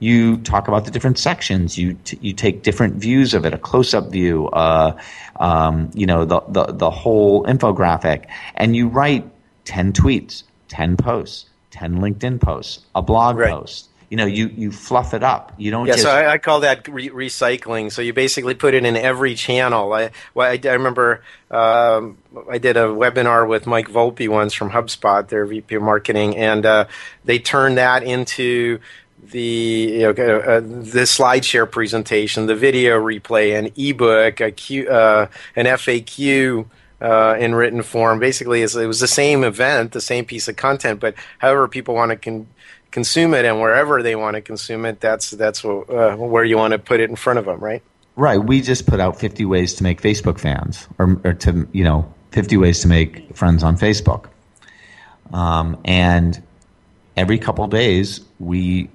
You 0.00 0.38
talk 0.38 0.68
about 0.68 0.84
the 0.84 0.90
different 0.90 1.18
sections. 1.18 1.78
You 1.78 1.94
t- 2.04 2.18
you 2.20 2.32
take 2.34 2.62
different 2.62 2.96
views 2.96 3.34
of 3.34 3.44
it, 3.44 3.54
a 3.54 3.58
close-up 3.58 4.10
view, 4.10 4.48
uh, 4.48 4.98
um, 5.36 5.90
you 5.94 6.06
know, 6.06 6.24
the, 6.24 6.40
the 6.48 6.64
the 6.66 6.90
whole 6.90 7.44
infographic, 7.44 8.26
and 8.54 8.76
you 8.76 8.88
write 8.88 9.28
ten 9.64 9.92
tweets, 9.92 10.42
ten 10.68 10.96
posts, 10.96 11.46
ten 11.70 11.98
LinkedIn 11.98 12.40
posts, 12.40 12.84
a 12.94 13.02
blog 13.02 13.36
right. 13.36 13.50
post 13.50 13.89
you 14.10 14.16
know 14.16 14.26
you 14.26 14.48
you 14.48 14.72
fluff 14.72 15.14
it 15.14 15.22
up. 15.22 15.54
You 15.56 15.70
don't 15.70 15.86
yeah 15.86 15.92
just, 15.92 16.02
so 16.02 16.10
I, 16.10 16.32
I, 16.32 16.38
call 16.38 16.60
that 16.60 16.86
re- 16.88 17.10
recycling. 17.10 17.90
So 17.90 18.02
you 18.02 18.12
basically 18.12 18.54
put 18.54 18.74
it 18.74 18.84
in 18.84 18.96
every 18.96 19.36
channel. 19.36 19.92
I 19.92 20.10
well, 20.34 20.50
I, 20.50 20.60
I 20.62 20.72
remember 20.72 21.22
um, 21.50 22.18
i 22.48 22.58
did 22.58 22.76
a 22.76 22.84
webinar 22.84 23.48
with 23.48 23.66
mike 23.66 23.88
volpe 23.88 24.28
once 24.28 24.54
from 24.54 24.70
hubspot 24.70 25.26
their 25.26 25.44
vp 25.44 25.74
of 25.74 25.82
marketing 25.82 26.36
and 26.36 26.64
uh, 26.64 26.86
they 27.24 27.40
turned 27.40 27.76
that 27.76 28.04
into 28.04 28.78
the 29.22 29.40
you 29.40 30.00
know, 30.00 30.10
uh, 30.10 30.38
uh, 30.38 30.60
the 30.60 31.02
slideshare 31.06 31.70
presentation, 31.70 32.46
the 32.46 32.54
video 32.54 33.00
replay, 33.00 33.58
an 33.58 33.70
ebook, 33.76 34.40
a 34.40 34.50
Q, 34.50 34.88
uh, 34.88 35.26
an 35.56 35.66
FAQ 35.66 36.66
uh, 37.00 37.36
in 37.38 37.54
written 37.54 37.82
form. 37.82 38.18
Basically, 38.18 38.62
it 38.62 38.74
was 38.74 39.00
the 39.00 39.08
same 39.08 39.44
event, 39.44 39.92
the 39.92 40.00
same 40.00 40.24
piece 40.24 40.48
of 40.48 40.56
content, 40.56 41.00
but 41.00 41.14
however 41.38 41.68
people 41.68 41.94
want 41.94 42.10
to 42.10 42.16
con- 42.16 42.46
consume 42.90 43.34
it 43.34 43.44
and 43.44 43.60
wherever 43.60 44.02
they 44.02 44.16
want 44.16 44.34
to 44.34 44.40
consume 44.40 44.84
it, 44.84 45.00
that's 45.00 45.30
that's 45.30 45.64
uh, 45.64 46.16
where 46.18 46.44
you 46.44 46.56
want 46.56 46.72
to 46.72 46.78
put 46.78 47.00
it 47.00 47.10
in 47.10 47.16
front 47.16 47.38
of 47.38 47.44
them, 47.44 47.60
right? 47.60 47.82
Right. 48.16 48.38
We 48.38 48.60
just 48.60 48.86
put 48.86 49.00
out 49.00 49.18
50 49.18 49.44
ways 49.44 49.74
to 49.74 49.82
make 49.82 50.02
Facebook 50.02 50.38
fans, 50.38 50.88
or, 50.98 51.20
or 51.24 51.34
to 51.34 51.68
you 51.72 51.84
know 51.84 52.12
50 52.32 52.56
ways 52.56 52.80
to 52.80 52.88
make 52.88 53.34
friends 53.36 53.62
on 53.62 53.76
Facebook, 53.76 54.26
um, 55.32 55.80
and 55.84 56.42
every 57.16 57.38
couple 57.38 57.66
days 57.68 58.20
we 58.38 58.90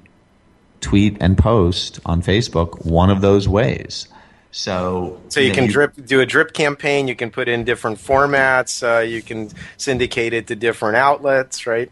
tweet 0.81 1.17
and 1.19 1.37
post 1.37 1.99
on 2.05 2.21
Facebook 2.21 2.85
one 2.85 3.09
of 3.09 3.21
those 3.21 3.47
ways. 3.47 4.07
So, 4.51 5.19
so 5.27 5.41
you, 5.41 5.51
can 5.51 5.65
you, 5.65 5.71
drip 5.71 6.05
do 6.05 6.21
a 6.21 6.25
drip 6.25 6.53
campaign. 6.53 7.09
You 7.09 7.15
can 7.15 7.29
put 7.29 7.49
in 7.49 7.65
different 7.65 7.97
formats. 7.97 8.83
Uh, 8.83 9.01
you 9.01 9.21
can 9.21 9.49
syndicate 9.75 10.31
it 10.31 10.47
to 10.47 10.55
different 10.55 10.95
outlets, 10.95 11.67
right? 11.67 11.91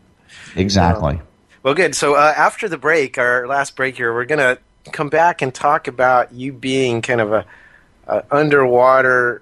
Exactly. 0.56 1.20
Well, 1.64 1.74
good. 1.74 1.96
So 1.96 2.16
uh, 2.16 2.34
after 2.36 2.68
the 2.68 2.78
break, 2.78 3.18
our 3.18 3.48
last 3.48 3.76
break 3.76 3.96
here, 3.96 4.14
we're 4.14 4.26
going 4.26 4.40
to 4.40 4.60
come 4.92 5.10
back 5.10 5.42
and 5.42 5.54
talk 5.54 5.88
about 5.88 6.34
you 6.34 6.52
being 6.52 7.02
kind 7.02 7.22
of 7.22 7.32
a, 7.32 7.46
a 8.06 8.24
underwater, 8.30 9.42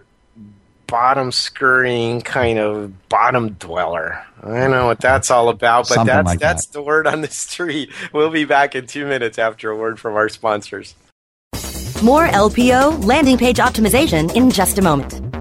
bottom 0.86 1.32
scurrying 1.32 2.22
kind 2.22 2.60
of 2.60 3.10
bottom 3.10 3.54
dweller. 3.54 4.24
I 4.44 4.48
don't 4.50 4.72
know 4.72 4.86
what 4.86 5.00
that's 5.00 5.32
all 5.32 5.50
about, 5.50 5.88
but 5.90 5.96
Something 5.96 6.16
that's 6.16 6.26
like 6.28 6.40
that's 6.40 6.68
that. 6.68 6.74
the 6.74 6.84
word 6.84 7.08
on 7.08 7.22
the 7.22 7.28
street. 7.28 7.92
We'll 8.14 8.30
be 8.30 8.46
back 8.46 8.76
in 8.76 8.86
two 8.86 9.06
minutes 9.08 9.40
after 9.40 9.72
a 9.72 9.76
word 9.76 10.00
from 10.00 10.16
our 10.16 10.30
sponsors. 10.30 10.96
More 12.04 12.28
LPO 12.28 13.04
landing 13.06 13.38
page 13.38 13.58
optimization 13.58 14.36
in 14.36 14.50
just 14.52 14.78
a 14.78 14.82
moment. 14.82 15.41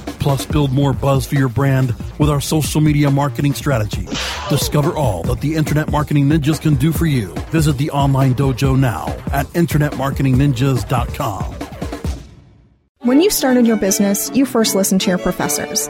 plus 0.21 0.45
build 0.45 0.71
more 0.71 0.93
buzz 0.93 1.25
for 1.25 1.35
your 1.35 1.49
brand 1.49 1.93
with 2.19 2.29
our 2.29 2.39
social 2.39 2.79
media 2.79 3.11
marketing 3.11 3.53
strategy. 3.53 4.05
Discover 4.49 4.91
all 4.91 5.23
that 5.23 5.41
the 5.41 5.55
Internet 5.55 5.91
Marketing 5.91 6.29
Ninjas 6.29 6.61
can 6.61 6.75
do 6.75 6.93
for 6.93 7.07
you. 7.07 7.33
Visit 7.49 7.77
the 7.77 7.91
online 7.91 8.33
dojo 8.35 8.79
now 8.79 9.07
at 9.33 9.47
InternetMarketingNinjas.com. 9.47 11.55
When 12.99 13.19
you 13.19 13.31
started 13.31 13.65
your 13.65 13.77
business, 13.77 14.29
you 14.35 14.45
first 14.45 14.75
listened 14.75 15.01
to 15.01 15.09
your 15.09 15.17
professors. 15.17 15.89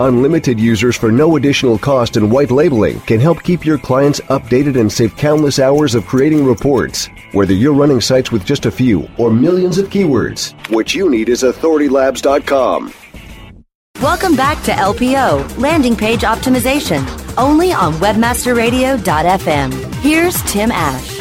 Unlimited 0.00 0.58
users 0.58 0.96
for 0.96 1.12
no 1.12 1.36
additional 1.36 1.78
cost 1.78 2.16
and 2.16 2.32
white 2.32 2.50
labeling 2.50 3.00
can 3.00 3.20
help 3.20 3.42
keep 3.42 3.66
your 3.66 3.76
clients 3.76 4.18
updated 4.30 4.80
and 4.80 4.90
save 4.90 5.14
countless 5.14 5.58
hours 5.58 5.94
of 5.94 6.06
creating 6.06 6.42
reports. 6.42 7.10
Whether 7.32 7.52
you're 7.52 7.74
running 7.74 8.00
sites 8.00 8.32
with 8.32 8.46
just 8.46 8.64
a 8.64 8.70
few 8.70 9.06
or 9.18 9.30
millions 9.30 9.76
of 9.76 9.90
keywords, 9.90 10.54
what 10.70 10.94
you 10.94 11.10
need 11.10 11.28
is 11.28 11.42
authoritylabs.com. 11.42 12.94
Welcome 14.00 14.34
back 14.34 14.64
to 14.64 14.70
LPO, 14.70 15.58
Landing 15.58 15.94
Page 15.94 16.22
Optimization, 16.22 17.06
only 17.36 17.74
on 17.74 17.92
WebmasterRadio.fm. 17.94 19.94
Here's 19.96 20.40
Tim 20.50 20.70
Ash. 20.70 21.19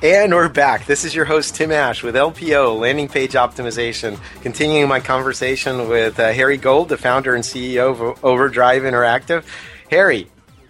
And 0.00 0.32
we're 0.32 0.48
back. 0.48 0.86
This 0.86 1.04
is 1.04 1.12
your 1.12 1.24
host, 1.24 1.56
Tim 1.56 1.72
Ash, 1.72 2.04
with 2.04 2.14
LPO, 2.14 2.78
Landing 2.78 3.08
Page 3.08 3.32
Optimization. 3.32 4.16
Continuing 4.42 4.88
my 4.88 5.00
conversation 5.00 5.88
with 5.88 6.20
uh, 6.20 6.32
Harry 6.32 6.56
Gold, 6.56 6.88
the 6.88 6.96
founder 6.96 7.34
and 7.34 7.42
CEO 7.42 7.90
of 7.90 8.24
Overdrive 8.24 8.82
Interactive. 8.82 9.44
Harry, 9.90 10.28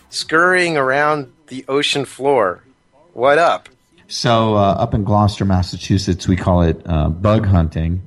scurrying 0.09 0.79
around 0.79 1.31
the 1.49 1.62
ocean 1.69 2.07
floor, 2.07 2.64
What 3.12 3.37
up? 3.37 3.69
So 4.07 4.55
uh, 4.55 4.77
up 4.79 4.95
in 4.95 5.05
Gloucester, 5.05 5.45
Massachusetts, 5.45 6.27
we 6.27 6.35
call 6.35 6.62
it 6.62 6.81
uh, 6.87 7.11
bug 7.11 7.45
hunting. 7.45 8.01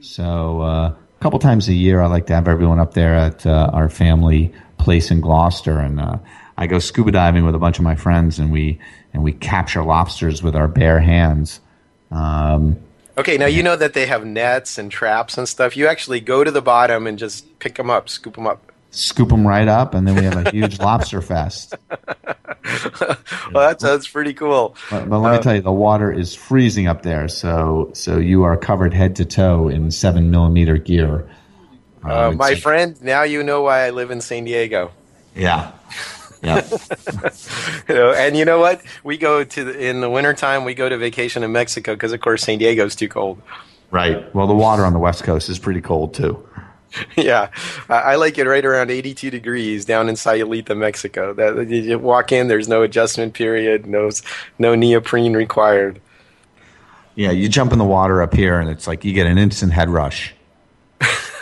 So 0.00 0.62
uh, 0.62 0.88
a 0.88 0.96
couple 1.20 1.38
times 1.38 1.68
a 1.68 1.74
year, 1.74 2.00
I 2.00 2.06
like 2.06 2.28
to 2.28 2.34
have 2.34 2.48
everyone 2.48 2.80
up 2.80 2.94
there 2.94 3.14
at 3.14 3.44
uh, 3.44 3.68
our 3.74 3.90
family 3.90 4.54
place 4.78 5.10
in 5.10 5.20
Gloucester, 5.20 5.78
and 5.78 6.00
uh, 6.00 6.16
I 6.58 6.66
go 6.66 6.78
scuba 6.78 7.10
diving 7.12 7.44
with 7.44 7.54
a 7.54 7.58
bunch 7.58 7.78
of 7.78 7.84
my 7.84 7.96
friends, 7.96 8.38
and 8.38 8.50
we 8.50 8.78
and 9.12 9.22
we 9.22 9.32
capture 9.32 9.82
lobsters 9.82 10.42
with 10.42 10.56
our 10.56 10.68
bare 10.68 11.00
hands. 11.00 11.60
Um, 12.10 12.78
Okay, 13.18 13.38
now 13.38 13.46
you 13.46 13.62
know 13.62 13.76
that 13.76 13.94
they 13.94 14.04
have 14.06 14.26
nets 14.26 14.76
and 14.76 14.90
traps 14.92 15.38
and 15.38 15.48
stuff. 15.48 15.74
You 15.74 15.86
actually 15.86 16.20
go 16.20 16.44
to 16.44 16.50
the 16.50 16.60
bottom 16.60 17.06
and 17.06 17.18
just 17.18 17.58
pick 17.60 17.76
them 17.76 17.88
up, 17.88 18.10
scoop 18.10 18.34
them 18.34 18.46
up. 18.46 18.70
scoop 18.90 19.30
them 19.30 19.46
right 19.46 19.68
up, 19.68 19.94
and 19.94 20.06
then 20.06 20.14
we 20.16 20.22
have 20.24 20.46
a 20.46 20.50
huge 20.50 20.78
lobster 20.86 21.22
fest. 21.22 21.74
well, 21.90 23.68
that 23.68 23.80
sounds 23.80 24.06
pretty 24.08 24.34
cool. 24.34 24.76
But, 24.90 25.08
but 25.08 25.18
let 25.20 25.32
me 25.32 25.38
Uh, 25.38 25.42
tell 25.42 25.54
you, 25.54 25.62
the 25.62 25.72
water 25.72 26.12
is 26.12 26.34
freezing 26.34 26.86
up 26.88 27.02
there, 27.02 27.26
so 27.28 27.90
so 27.94 28.18
you 28.18 28.42
are 28.44 28.56
covered 28.56 28.92
head 28.92 29.16
to 29.16 29.24
toe 29.24 29.68
in 29.68 29.90
seven 29.90 30.30
millimeter 30.30 30.76
gear. 30.76 31.26
Uh, 32.04 32.28
Um, 32.28 32.36
my 32.36 32.54
friend, 32.54 33.00
now 33.02 33.22
you 33.22 33.42
know 33.42 33.62
why 33.62 33.86
I 33.86 33.90
live 33.90 34.10
in 34.10 34.20
San 34.20 34.44
Diego. 34.44 34.90
yeah, 35.34 35.72
yeah. 36.42 36.66
You 37.88 37.94
know, 37.94 38.12
and 38.12 38.36
you 38.36 38.44
know 38.44 38.58
what? 38.58 38.82
We 39.04 39.16
go 39.16 39.44
to 39.44 39.64
the, 39.64 39.78
in 39.78 40.00
the 40.00 40.10
wintertime, 40.10 40.64
we 40.64 40.74
go 40.74 40.88
to 40.88 40.98
vacation 40.98 41.44
in 41.44 41.52
Mexico 41.52 41.94
because, 41.94 42.12
of 42.12 42.20
course, 42.20 42.42
San 42.42 42.58
Diego's 42.58 42.96
too 42.96 43.08
cold. 43.08 43.40
right. 43.90 44.34
Well, 44.34 44.46
the 44.48 44.54
water 44.54 44.84
on 44.84 44.92
the 44.92 44.98
west 44.98 45.22
coast 45.22 45.48
is 45.48 45.58
pretty 45.58 45.80
cold 45.80 46.14
too. 46.14 46.44
yeah, 47.16 47.50
I, 47.88 47.94
I 47.94 48.14
like 48.16 48.38
it 48.38 48.46
right 48.46 48.64
around 48.64 48.90
82 48.90 49.30
degrees 49.30 49.84
down 49.84 50.08
in 50.08 50.14
Sayulita, 50.14 50.76
Mexico. 50.76 51.34
That 51.34 51.68
you 51.68 51.98
walk 51.98 52.32
in, 52.32 52.48
there's 52.48 52.68
no 52.68 52.82
adjustment 52.82 53.34
period, 53.34 53.86
no 53.86 54.10
no 54.58 54.74
neoprene 54.74 55.34
required. 55.34 56.00
Yeah, 57.14 57.30
you 57.30 57.48
jump 57.48 57.72
in 57.72 57.78
the 57.78 57.84
water 57.84 58.20
up 58.22 58.34
here, 58.34 58.60
and 58.60 58.68
it's 58.68 58.86
like 58.86 59.04
you 59.04 59.12
get 59.12 59.26
an 59.26 59.38
instant 59.38 59.72
head 59.72 59.88
rush. 59.88 60.34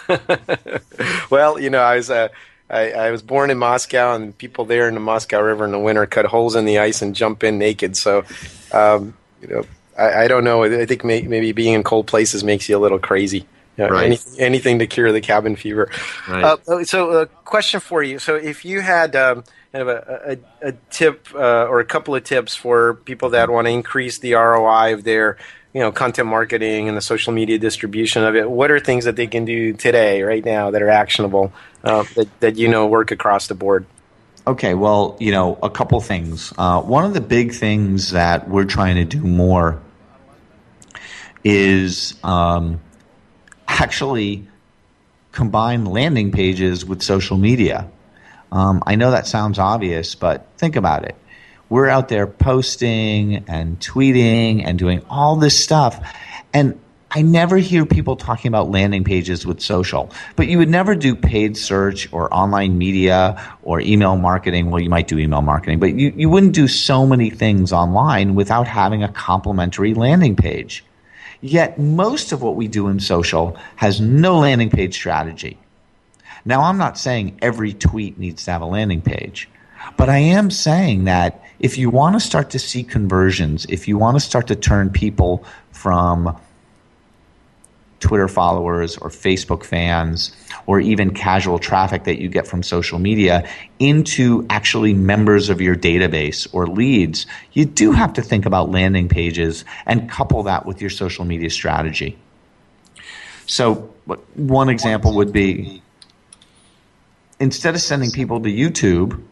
well, 1.30 1.58
you 1.58 1.70
know, 1.70 1.80
I 1.80 1.96
was 1.96 2.10
uh, 2.10 2.28
I, 2.74 2.90
I 2.90 3.10
was 3.10 3.22
born 3.22 3.50
in 3.50 3.58
Moscow, 3.58 4.14
and 4.14 4.36
people 4.36 4.64
there 4.64 4.88
in 4.88 4.94
the 4.94 5.00
Moscow 5.00 5.40
River 5.40 5.64
in 5.64 5.70
the 5.70 5.78
winter 5.78 6.06
cut 6.06 6.24
holes 6.26 6.56
in 6.56 6.64
the 6.64 6.78
ice 6.78 7.02
and 7.02 7.14
jump 7.14 7.44
in 7.44 7.58
naked. 7.58 7.96
So, 7.96 8.24
um, 8.72 9.14
you 9.40 9.48
know, 9.48 9.64
I, 9.96 10.24
I 10.24 10.28
don't 10.28 10.42
know. 10.42 10.64
I 10.64 10.84
think 10.84 11.04
may, 11.04 11.22
maybe 11.22 11.52
being 11.52 11.74
in 11.74 11.84
cold 11.84 12.06
places 12.06 12.42
makes 12.42 12.68
you 12.68 12.76
a 12.76 12.80
little 12.80 12.98
crazy. 12.98 13.46
You 13.76 13.84
know, 13.84 13.90
Right. 13.90 14.06
anything, 14.06 14.40
anything 14.40 14.78
to 14.80 14.86
cure 14.86 15.12
the 15.12 15.20
cabin 15.20 15.56
fever. 15.56 15.90
Right. 16.28 16.58
Uh, 16.68 16.84
so, 16.84 17.10
a 17.12 17.26
question 17.26 17.80
for 17.80 18.02
you. 18.02 18.18
So, 18.18 18.34
if 18.36 18.64
you 18.64 18.80
had 18.80 19.14
um, 19.16 19.44
kind 19.72 19.88
of 19.88 19.88
a, 19.88 20.38
a, 20.62 20.68
a 20.68 20.72
tip 20.90 21.28
uh, 21.34 21.66
or 21.66 21.80
a 21.80 21.84
couple 21.84 22.14
of 22.14 22.24
tips 22.24 22.54
for 22.54 22.94
people 22.94 23.30
that 23.30 23.50
want 23.50 23.66
to 23.66 23.72
increase 23.72 24.18
the 24.18 24.34
ROI 24.34 24.94
of 24.94 25.04
their 25.04 25.38
you 25.74 25.80
know 25.80 25.92
content 25.92 26.28
marketing 26.28 26.88
and 26.88 26.96
the 26.96 27.02
social 27.02 27.32
media 27.32 27.58
distribution 27.58 28.24
of 28.24 28.34
it 28.34 28.50
what 28.50 28.70
are 28.70 28.80
things 28.80 29.04
that 29.04 29.16
they 29.16 29.26
can 29.26 29.44
do 29.44 29.74
today 29.74 30.22
right 30.22 30.44
now 30.44 30.70
that 30.70 30.80
are 30.80 30.88
actionable 30.88 31.52
uh, 31.82 32.04
that, 32.14 32.40
that 32.40 32.56
you 32.56 32.68
know 32.68 32.86
work 32.86 33.10
across 33.10 33.48
the 33.48 33.54
board 33.54 33.84
Okay, 34.46 34.74
well, 34.74 35.16
you 35.20 35.32
know, 35.32 35.58
a 35.62 35.70
couple 35.70 35.98
things. 36.02 36.52
Uh, 36.58 36.82
one 36.82 37.06
of 37.06 37.14
the 37.14 37.20
big 37.22 37.54
things 37.54 38.10
that 38.10 38.46
we're 38.46 38.66
trying 38.66 38.96
to 38.96 39.04
do 39.06 39.22
more 39.22 39.80
is 41.42 42.14
um, 42.22 42.78
actually 43.66 44.46
combine 45.32 45.86
landing 45.86 46.30
pages 46.30 46.84
with 46.84 47.02
social 47.02 47.38
media. 47.38 47.88
Um, 48.52 48.82
I 48.86 48.96
know 48.96 49.10
that 49.12 49.26
sounds 49.26 49.58
obvious, 49.58 50.14
but 50.14 50.46
think 50.58 50.76
about 50.76 51.06
it. 51.06 51.16
We're 51.68 51.88
out 51.88 52.08
there 52.08 52.26
posting 52.26 53.44
and 53.48 53.78
tweeting 53.80 54.62
and 54.64 54.78
doing 54.78 55.02
all 55.08 55.36
this 55.36 55.62
stuff. 55.62 56.00
And 56.52 56.78
I 57.10 57.22
never 57.22 57.58
hear 57.58 57.86
people 57.86 58.16
talking 58.16 58.48
about 58.48 58.70
landing 58.70 59.04
pages 59.04 59.46
with 59.46 59.60
social, 59.60 60.10
but 60.34 60.48
you 60.48 60.58
would 60.58 60.68
never 60.68 60.96
do 60.96 61.14
paid 61.14 61.56
search 61.56 62.12
or 62.12 62.32
online 62.34 62.76
media 62.76 63.56
or 63.62 63.80
email 63.80 64.16
marketing. 64.16 64.70
Well, 64.70 64.82
you 64.82 64.90
might 64.90 65.06
do 65.06 65.18
email 65.18 65.40
marketing, 65.40 65.78
but 65.78 65.94
you, 65.94 66.12
you 66.16 66.28
wouldn't 66.28 66.54
do 66.54 66.66
so 66.66 67.06
many 67.06 67.30
things 67.30 67.72
online 67.72 68.34
without 68.34 68.66
having 68.66 69.04
a 69.04 69.08
complementary 69.08 69.94
landing 69.94 70.34
page. 70.34 70.84
Yet 71.40 71.78
most 71.78 72.32
of 72.32 72.42
what 72.42 72.56
we 72.56 72.66
do 72.66 72.88
in 72.88 72.98
social 72.98 73.56
has 73.76 74.00
no 74.00 74.38
landing 74.38 74.70
page 74.70 74.94
strategy. 74.94 75.58
Now, 76.44 76.62
I'm 76.62 76.78
not 76.78 76.98
saying 76.98 77.38
every 77.40 77.72
tweet 77.72 78.18
needs 78.18 78.44
to 78.46 78.50
have 78.50 78.62
a 78.62 78.66
landing 78.66 79.02
page, 79.02 79.48
but 79.96 80.08
I 80.08 80.18
am 80.18 80.50
saying 80.50 81.04
that 81.04 81.42
if 81.60 81.78
you 81.78 81.90
want 81.90 82.14
to 82.14 82.20
start 82.20 82.50
to 82.50 82.58
see 82.58 82.82
conversions, 82.82 83.64
if 83.66 83.88
you 83.88 83.96
want 83.96 84.16
to 84.16 84.20
start 84.20 84.48
to 84.48 84.56
turn 84.56 84.90
people 84.90 85.44
from 85.70 86.36
Twitter 88.00 88.28
followers 88.28 88.98
or 88.98 89.08
Facebook 89.08 89.64
fans 89.64 90.36
or 90.66 90.78
even 90.78 91.14
casual 91.14 91.58
traffic 91.58 92.04
that 92.04 92.20
you 92.20 92.28
get 92.28 92.46
from 92.46 92.62
social 92.62 92.98
media 92.98 93.48
into 93.78 94.46
actually 94.50 94.92
members 94.92 95.48
of 95.48 95.60
your 95.60 95.74
database 95.74 96.46
or 96.52 96.66
leads, 96.66 97.26
you 97.54 97.64
do 97.64 97.92
have 97.92 98.12
to 98.12 98.20
think 98.20 98.44
about 98.44 98.70
landing 98.70 99.08
pages 99.08 99.64
and 99.86 100.10
couple 100.10 100.42
that 100.42 100.66
with 100.66 100.82
your 100.82 100.90
social 100.90 101.24
media 101.24 101.48
strategy. 101.48 102.18
So, 103.46 103.90
one 104.34 104.68
example 104.68 105.14
would 105.14 105.32
be 105.32 105.82
instead 107.40 107.74
of 107.74 107.80
sending 107.80 108.10
people 108.10 108.40
to 108.40 108.50
YouTube, 108.50 109.22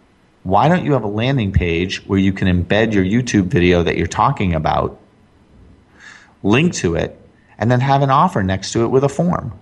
why 0.43 0.69
don't 0.69 0.85
you 0.85 0.93
have 0.93 1.05
a 1.05 1.09
landing 1.09 1.53
page 1.53 2.05
where 2.07 2.19
you 2.19 2.33
can 2.33 2.49
embed 2.49 2.93
your 2.93 3.05
YouTube 3.05 3.47
video 3.47 3.83
that 3.83 3.97
you're 3.97 4.07
talking 4.07 4.55
about, 4.55 4.99
link 6.43 6.75
to 6.75 6.97
it, 6.97 7.19
and 7.59 7.71
then 7.71 7.81
have 7.81 8.03
an 8.03 8.11
offer 8.11 8.43
next 8.43 8.73
to 8.73 8.83
it 8.85 8.89
with 8.89 9.05
a 9.05 9.09
form? 9.09 9.53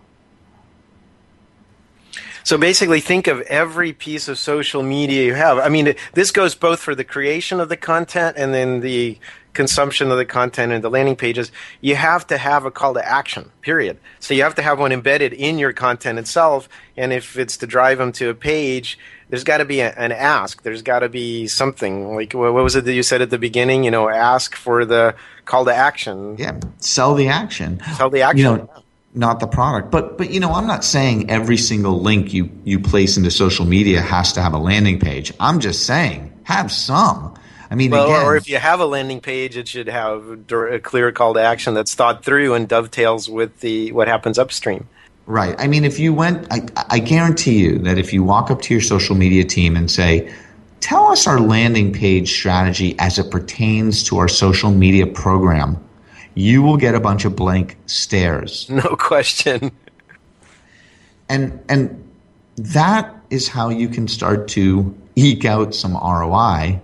so 2.43 2.57
basically 2.59 3.01
think 3.01 3.27
of 3.27 3.41
every 3.43 3.93
piece 3.93 4.29
of 4.29 4.39
social 4.39 4.83
media 4.83 5.25
you 5.25 5.35
have 5.35 5.59
i 5.59 5.69
mean 5.69 5.95
this 6.15 6.31
goes 6.31 6.55
both 6.55 6.81
for 6.81 6.95
the 6.95 7.05
creation 7.05 7.61
of 7.61 7.69
the 7.69 7.77
content 7.77 8.37
and 8.37 8.55
then 8.55 8.81
the 8.81 9.19
consumption 9.53 10.11
of 10.11 10.17
the 10.17 10.25
content 10.25 10.73
and 10.73 10.85
the 10.85 10.91
landing 10.91 11.17
pages 11.17 11.51
you 11.81 11.97
have 11.97 12.27
to 12.27 12.39
have 12.39 12.65
a 12.65 12.71
call 12.71 12.95
to 12.95 13.07
action 13.07 13.51
period 13.61 13.99
so 14.19 14.35
you 14.35 14.43
have 14.43 14.55
to 14.55 14.63
have 14.63 14.79
one 14.79 14.93
embedded 14.93 15.33
in 15.33 15.59
your 15.59 15.73
content 15.73 16.19
itself 16.19 16.69
and 16.97 17.13
if 17.13 17.37
it's 17.37 17.57
to 17.57 17.67
drive 17.67 17.99
them 17.99 18.13
to 18.13 18.29
a 18.29 18.35
page 18.35 18.99
there's 19.29 19.45
got 19.45 19.59
to 19.59 19.65
be 19.65 19.81
a, 19.81 19.93
an 19.93 20.13
ask 20.13 20.63
there's 20.63 20.83
got 20.83 21.01
to 21.01 21.09
be 21.09 21.47
something 21.47 22.15
like 22.15 22.33
what 22.33 22.53
what 22.55 22.63
was 22.63 22.77
it 22.77 22.85
that 22.85 22.95
you 22.95 23.03
said 23.03 23.21
at 23.21 23.31
the 23.31 23.39
beginning 23.39 23.85
you 23.85 23.91
know 23.91 24.09
ask 24.09 24.55
for 24.55 24.85
the 24.85 25.15
call 25.51 25.65
to 25.65 25.75
action 25.75 26.37
Yeah, 26.39 26.59
sell 26.79 27.15
the 27.15 27.29
action. 27.29 27.81
Sell 27.97 28.11
the 28.11 28.23
action. 28.23 28.39
You 28.39 28.45
know, 28.45 28.69
not 29.15 29.41
the 29.41 29.47
product. 29.47 29.91
But 29.91 30.17
but 30.17 30.31
you 30.31 30.41
know, 30.41 30.53
I'm 30.53 30.67
not 30.67 30.85
saying 30.85 31.31
every 31.31 31.57
single 31.57 32.01
link 32.01 32.33
you 32.33 32.51
you 32.65 32.79
place 32.79 33.17
into 33.17 33.31
social 33.31 33.67
media 33.67 34.01
has 34.01 34.33
to 34.35 34.43
have 34.43 34.55
a 34.55 34.59
landing 34.59 35.01
page. 35.01 35.33
I'm 35.41 35.61
just 35.61 35.85
saying 35.85 36.33
have 36.45 36.71
some. 36.71 37.35
I 37.71 37.77
mean, 37.77 37.93
Well, 37.93 38.07
again, 38.07 38.27
or 38.27 38.37
if 38.37 38.49
you 38.49 38.59
have 38.59 38.81
a 38.81 38.87
landing 38.87 39.21
page, 39.21 39.57
it 39.57 39.69
should 39.69 39.89
have 39.89 40.51
a 40.51 40.81
clear 40.81 41.13
call 41.13 41.35
to 41.35 41.41
action 41.41 41.73
that's 41.73 41.95
thought 41.95 42.25
through 42.25 42.55
and 42.55 42.69
dovetails 42.69 43.31
with 43.31 43.61
the 43.61 43.93
what 43.93 44.09
happens 44.09 44.39
upstream. 44.39 44.89
Right. 45.27 45.55
I 45.61 45.69
mean, 45.69 45.85
if 45.85 46.01
you 46.01 46.13
went, 46.13 46.49
I, 46.51 46.67
I 46.89 46.99
guarantee 46.99 47.61
you 47.61 47.79
that 47.79 47.99
if 47.99 48.13
you 48.13 48.25
walk 48.25 48.51
up 48.51 48.63
to 48.63 48.75
your 48.75 48.81
social 48.81 49.15
media 49.15 49.45
team 49.45 49.77
and 49.77 49.89
say, 49.89 50.35
tell 50.81 51.07
us 51.13 51.29
our 51.29 51.39
landing 51.39 51.93
page 51.93 52.33
strategy 52.33 52.97
as 52.99 53.21
it 53.21 53.31
pertains 53.31 54.03
to 54.05 54.19
our 54.19 54.27
social 54.27 54.73
media 54.73 55.07
program, 55.07 55.77
you 56.35 56.63
will 56.63 56.77
get 56.77 56.97
a 56.97 57.01
bunch 57.01 57.25
of 57.25 57.37
blank 57.37 57.77
stares. 57.87 58.69
No 58.71 58.97
question. 58.97 59.71
And, 61.29 61.63
and 61.69 62.11
that 62.57 63.15
is 63.31 63.47
how 63.47 63.69
you 63.69 63.89
can 63.89 64.09
start 64.09 64.49
to 64.49 64.93
eke 65.15 65.45
out 65.45 65.77
some 65.77 65.93
ROI 65.93 66.81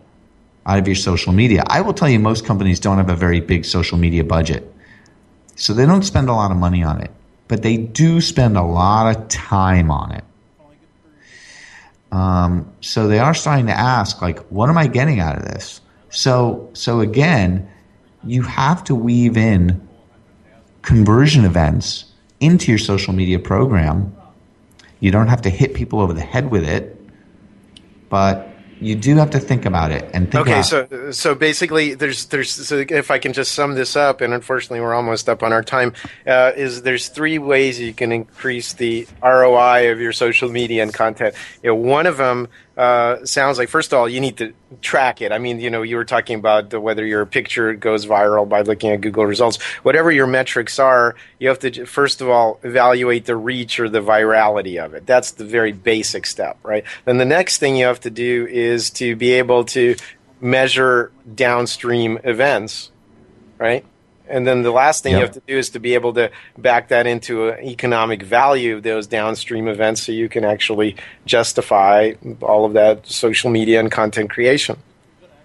out 0.66 0.78
of 0.78 0.86
your 0.86 0.96
social 0.96 1.32
media. 1.32 1.62
I 1.68 1.80
will 1.80 1.94
tell 1.94 2.08
you, 2.08 2.18
most 2.18 2.44
companies 2.44 2.80
don't 2.80 2.96
have 2.98 3.08
a 3.08 3.14
very 3.14 3.40
big 3.40 3.64
social 3.64 3.96
media 3.96 4.24
budget. 4.24 4.72
So 5.54 5.72
they 5.72 5.86
don't 5.86 6.02
spend 6.02 6.28
a 6.28 6.32
lot 6.32 6.50
of 6.50 6.56
money 6.56 6.82
on 6.82 7.00
it, 7.00 7.10
but 7.48 7.62
they 7.62 7.76
do 7.76 8.20
spend 8.20 8.56
a 8.56 8.62
lot 8.62 9.16
of 9.16 9.28
time 9.28 9.90
on 9.90 10.12
it. 10.12 10.24
Um, 12.12 12.72
so 12.80 13.08
they 13.08 13.18
are 13.18 13.32
starting 13.32 13.66
to 13.66 13.72
ask, 13.78 14.20
like, 14.20 14.40
what 14.50 14.68
am 14.68 14.76
I 14.76 14.86
getting 14.86 15.20
out 15.20 15.36
of 15.36 15.44
this? 15.44 15.80
So, 16.10 16.70
so 16.72 17.00
again, 17.00 17.68
you 18.24 18.42
have 18.42 18.84
to 18.84 18.94
weave 18.94 19.36
in 19.36 19.86
conversion 20.82 21.44
events 21.44 22.06
into 22.40 22.70
your 22.70 22.78
social 22.78 23.12
media 23.12 23.38
program. 23.38 24.14
You 25.00 25.10
don't 25.10 25.28
have 25.28 25.42
to 25.42 25.50
hit 25.50 25.74
people 25.74 26.00
over 26.00 26.12
the 26.12 26.22
head 26.22 26.50
with 26.50 26.68
it, 26.68 27.00
but 28.08 28.48
you 28.80 28.94
do 28.94 29.16
have 29.16 29.30
to 29.30 29.38
think 29.38 29.64
about 29.64 29.90
it 29.90 30.08
and 30.12 30.30
think 30.30 30.46
Okay, 30.46 30.62
so 30.62 31.10
so 31.10 31.34
basically, 31.34 31.94
there's 31.94 32.26
there's 32.26 32.50
so 32.50 32.84
if 32.88 33.10
I 33.10 33.18
can 33.18 33.32
just 33.32 33.52
sum 33.52 33.74
this 33.74 33.96
up, 33.96 34.20
and 34.20 34.34
unfortunately 34.34 34.80
we're 34.80 34.94
almost 34.94 35.28
up 35.28 35.42
on 35.42 35.52
our 35.52 35.62
time, 35.62 35.94
uh, 36.26 36.52
is 36.56 36.82
there's 36.82 37.08
three 37.08 37.38
ways 37.38 37.80
you 37.80 37.94
can 37.94 38.12
increase 38.12 38.74
the 38.74 39.06
ROI 39.22 39.90
of 39.90 40.00
your 40.00 40.12
social 40.12 40.50
media 40.50 40.82
and 40.82 40.92
content. 40.92 41.34
You 41.62 41.70
know, 41.70 41.74
one 41.76 42.06
of 42.06 42.18
them 42.18 42.48
uh, 42.76 43.24
sounds 43.24 43.58
like 43.58 43.68
first 43.68 43.92
of 43.92 43.98
all 43.98 44.08
you 44.08 44.20
need 44.20 44.36
to 44.36 44.52
track 44.82 45.22
it. 45.22 45.32
I 45.32 45.38
mean, 45.38 45.60
you 45.60 45.70
know, 45.70 45.82
you 45.82 45.96
were 45.96 46.04
talking 46.04 46.38
about 46.38 46.70
the, 46.70 46.80
whether 46.80 47.04
your 47.04 47.24
picture 47.24 47.74
goes 47.74 48.06
viral 48.06 48.48
by 48.48 48.60
looking 48.60 48.90
at 48.90 49.00
Google 49.00 49.24
results. 49.24 49.62
Whatever 49.82 50.10
your 50.10 50.26
metrics 50.26 50.78
are, 50.78 51.14
you 51.38 51.48
have 51.48 51.58
to 51.60 51.86
first 51.86 52.20
of 52.20 52.28
all 52.28 52.60
evaluate 52.62 53.24
the 53.24 53.36
reach 53.36 53.80
or 53.80 53.88
the 53.88 54.00
virality 54.00 54.82
of 54.82 54.94
it. 54.94 55.06
That's 55.06 55.32
the 55.32 55.44
very 55.44 55.72
basic 55.72 56.26
step, 56.26 56.58
right? 56.62 56.84
Then 57.04 57.18
the 57.18 57.24
next 57.24 57.58
thing 57.58 57.76
you 57.76 57.86
have 57.86 58.00
to 58.00 58.10
do 58.10 58.46
is 58.46 58.90
to 58.90 59.16
be 59.16 59.32
able 59.32 59.64
to 59.66 59.96
measure 60.40 61.12
downstream 61.34 62.18
events, 62.24 62.90
right? 63.58 63.84
And 64.28 64.46
then 64.46 64.62
the 64.62 64.70
last 64.70 65.02
thing 65.02 65.12
yep. 65.12 65.20
you 65.20 65.26
have 65.26 65.34
to 65.34 65.42
do 65.46 65.58
is 65.58 65.70
to 65.70 65.78
be 65.78 65.94
able 65.94 66.12
to 66.14 66.30
back 66.58 66.88
that 66.88 67.06
into 67.06 67.48
an 67.48 67.64
economic 67.64 68.22
value 68.22 68.76
of 68.76 68.82
those 68.82 69.06
downstream 69.06 69.68
events 69.68 70.02
so 70.02 70.12
you 70.12 70.28
can 70.28 70.44
actually 70.44 70.96
justify 71.24 72.12
all 72.42 72.64
of 72.64 72.72
that 72.74 73.06
social 73.06 73.50
media 73.50 73.80
and 73.80 73.90
content 73.90 74.30
creation. 74.30 74.76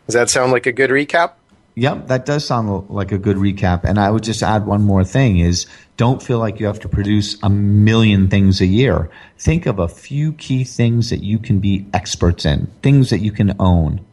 Does 0.08 0.16
that 0.16 0.30
sound 0.30 0.52
like 0.52 0.66
a 0.66 0.72
good 0.72 0.90
recap? 0.90 1.34
Yep, 1.76 2.08
that 2.08 2.26
does 2.26 2.46
sound 2.46 2.90
like 2.90 3.12
a 3.12 3.18
good 3.18 3.38
recap. 3.38 3.86
And 3.86 3.98
I 3.98 4.12
would 4.12 4.24
just 4.24 4.44
add 4.44 4.66
one 4.66 4.82
more 4.82 5.06
thing 5.06 5.40
is 5.40 5.68
don't 5.96 6.22
feel 6.22 6.38
like 6.38 6.60
you 6.60 6.66
have 6.66 6.80
to 6.82 6.90
produce 6.90 7.42
a 7.44 7.50
million 7.50 8.28
things 8.28 8.60
a 8.60 8.66
year. 8.66 9.10
Think 9.38 9.66
of 9.66 9.80
a 9.80 9.88
few 9.88 10.34
key 10.34 10.64
things 10.64 11.10
that 11.12 11.24
you 11.24 11.40
can 11.40 11.60
be 11.60 11.86
experts 11.94 12.46
in, 12.46 12.68
things 12.82 13.10
that 13.10 13.20
you 13.20 13.32
can 13.32 13.56
own 13.60 14.06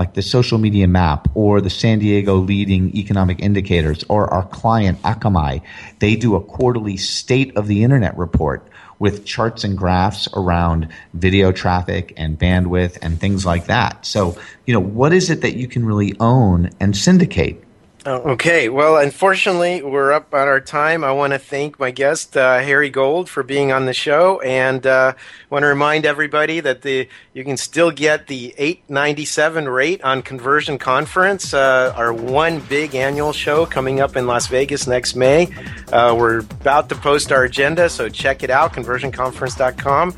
like 0.00 0.14
the 0.14 0.22
social 0.22 0.56
media 0.56 0.88
map 0.88 1.28
or 1.34 1.60
the 1.60 1.68
San 1.68 1.98
Diego 1.98 2.36
leading 2.36 2.96
economic 2.96 3.38
indicators 3.38 4.02
or 4.08 4.32
our 4.32 4.46
client 4.46 5.00
Akamai, 5.02 5.60
they 5.98 6.16
do 6.16 6.36
a 6.36 6.40
quarterly 6.40 6.96
state 6.96 7.54
of 7.54 7.66
the 7.66 7.84
internet 7.84 8.16
report 8.16 8.66
with 8.98 9.26
charts 9.26 9.62
and 9.62 9.76
graphs 9.76 10.26
around 10.32 10.88
video 11.12 11.52
traffic 11.52 12.14
and 12.16 12.38
bandwidth 12.38 12.96
and 13.02 13.20
things 13.20 13.44
like 13.44 13.66
that. 13.66 14.06
So, 14.06 14.38
you 14.64 14.72
know, 14.72 14.80
what 14.80 15.12
is 15.12 15.28
it 15.28 15.42
that 15.42 15.56
you 15.56 15.68
can 15.68 15.84
really 15.84 16.16
own 16.18 16.70
and 16.80 16.96
syndicate? 16.96 17.62
Oh, 18.10 18.32
okay. 18.32 18.68
Well, 18.68 18.96
unfortunately, 18.96 19.82
we're 19.82 20.10
up 20.10 20.34
on 20.34 20.48
our 20.48 20.60
time. 20.60 21.04
I 21.04 21.12
want 21.12 21.32
to 21.32 21.38
thank 21.38 21.78
my 21.78 21.92
guest, 21.92 22.36
uh, 22.36 22.58
Harry 22.58 22.90
Gold, 22.90 23.28
for 23.28 23.44
being 23.44 23.70
on 23.70 23.86
the 23.86 23.92
show, 23.92 24.40
and 24.40 24.84
uh, 24.84 25.12
want 25.48 25.62
to 25.62 25.68
remind 25.68 26.04
everybody 26.04 26.58
that 26.58 26.82
the 26.82 27.06
you 27.34 27.44
can 27.44 27.56
still 27.56 27.92
get 27.92 28.26
the 28.26 28.52
eight 28.58 28.82
ninety 28.88 29.24
seven 29.24 29.68
rate 29.68 30.02
on 30.02 30.22
Conversion 30.22 30.76
Conference, 30.76 31.54
uh, 31.54 31.94
our 31.96 32.12
one 32.12 32.58
big 32.58 32.96
annual 32.96 33.32
show 33.32 33.64
coming 33.64 34.00
up 34.00 34.16
in 34.16 34.26
Las 34.26 34.48
Vegas 34.48 34.88
next 34.88 35.14
May. 35.14 35.46
Uh, 35.92 36.12
we're 36.18 36.40
about 36.40 36.88
to 36.88 36.96
post 36.96 37.30
our 37.30 37.44
agenda, 37.44 37.88
so 37.88 38.08
check 38.08 38.42
it 38.42 38.50
out, 38.50 38.72
conversionconference.com. 38.72 40.16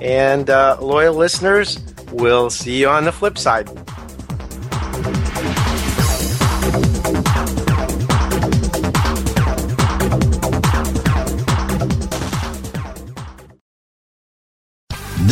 And 0.00 0.48
uh, 0.48 0.78
loyal 0.80 1.14
listeners, 1.14 1.78
we'll 2.10 2.48
see 2.48 2.80
you 2.80 2.88
on 2.88 3.04
the 3.04 3.12
flip 3.12 3.36
side. 3.36 3.68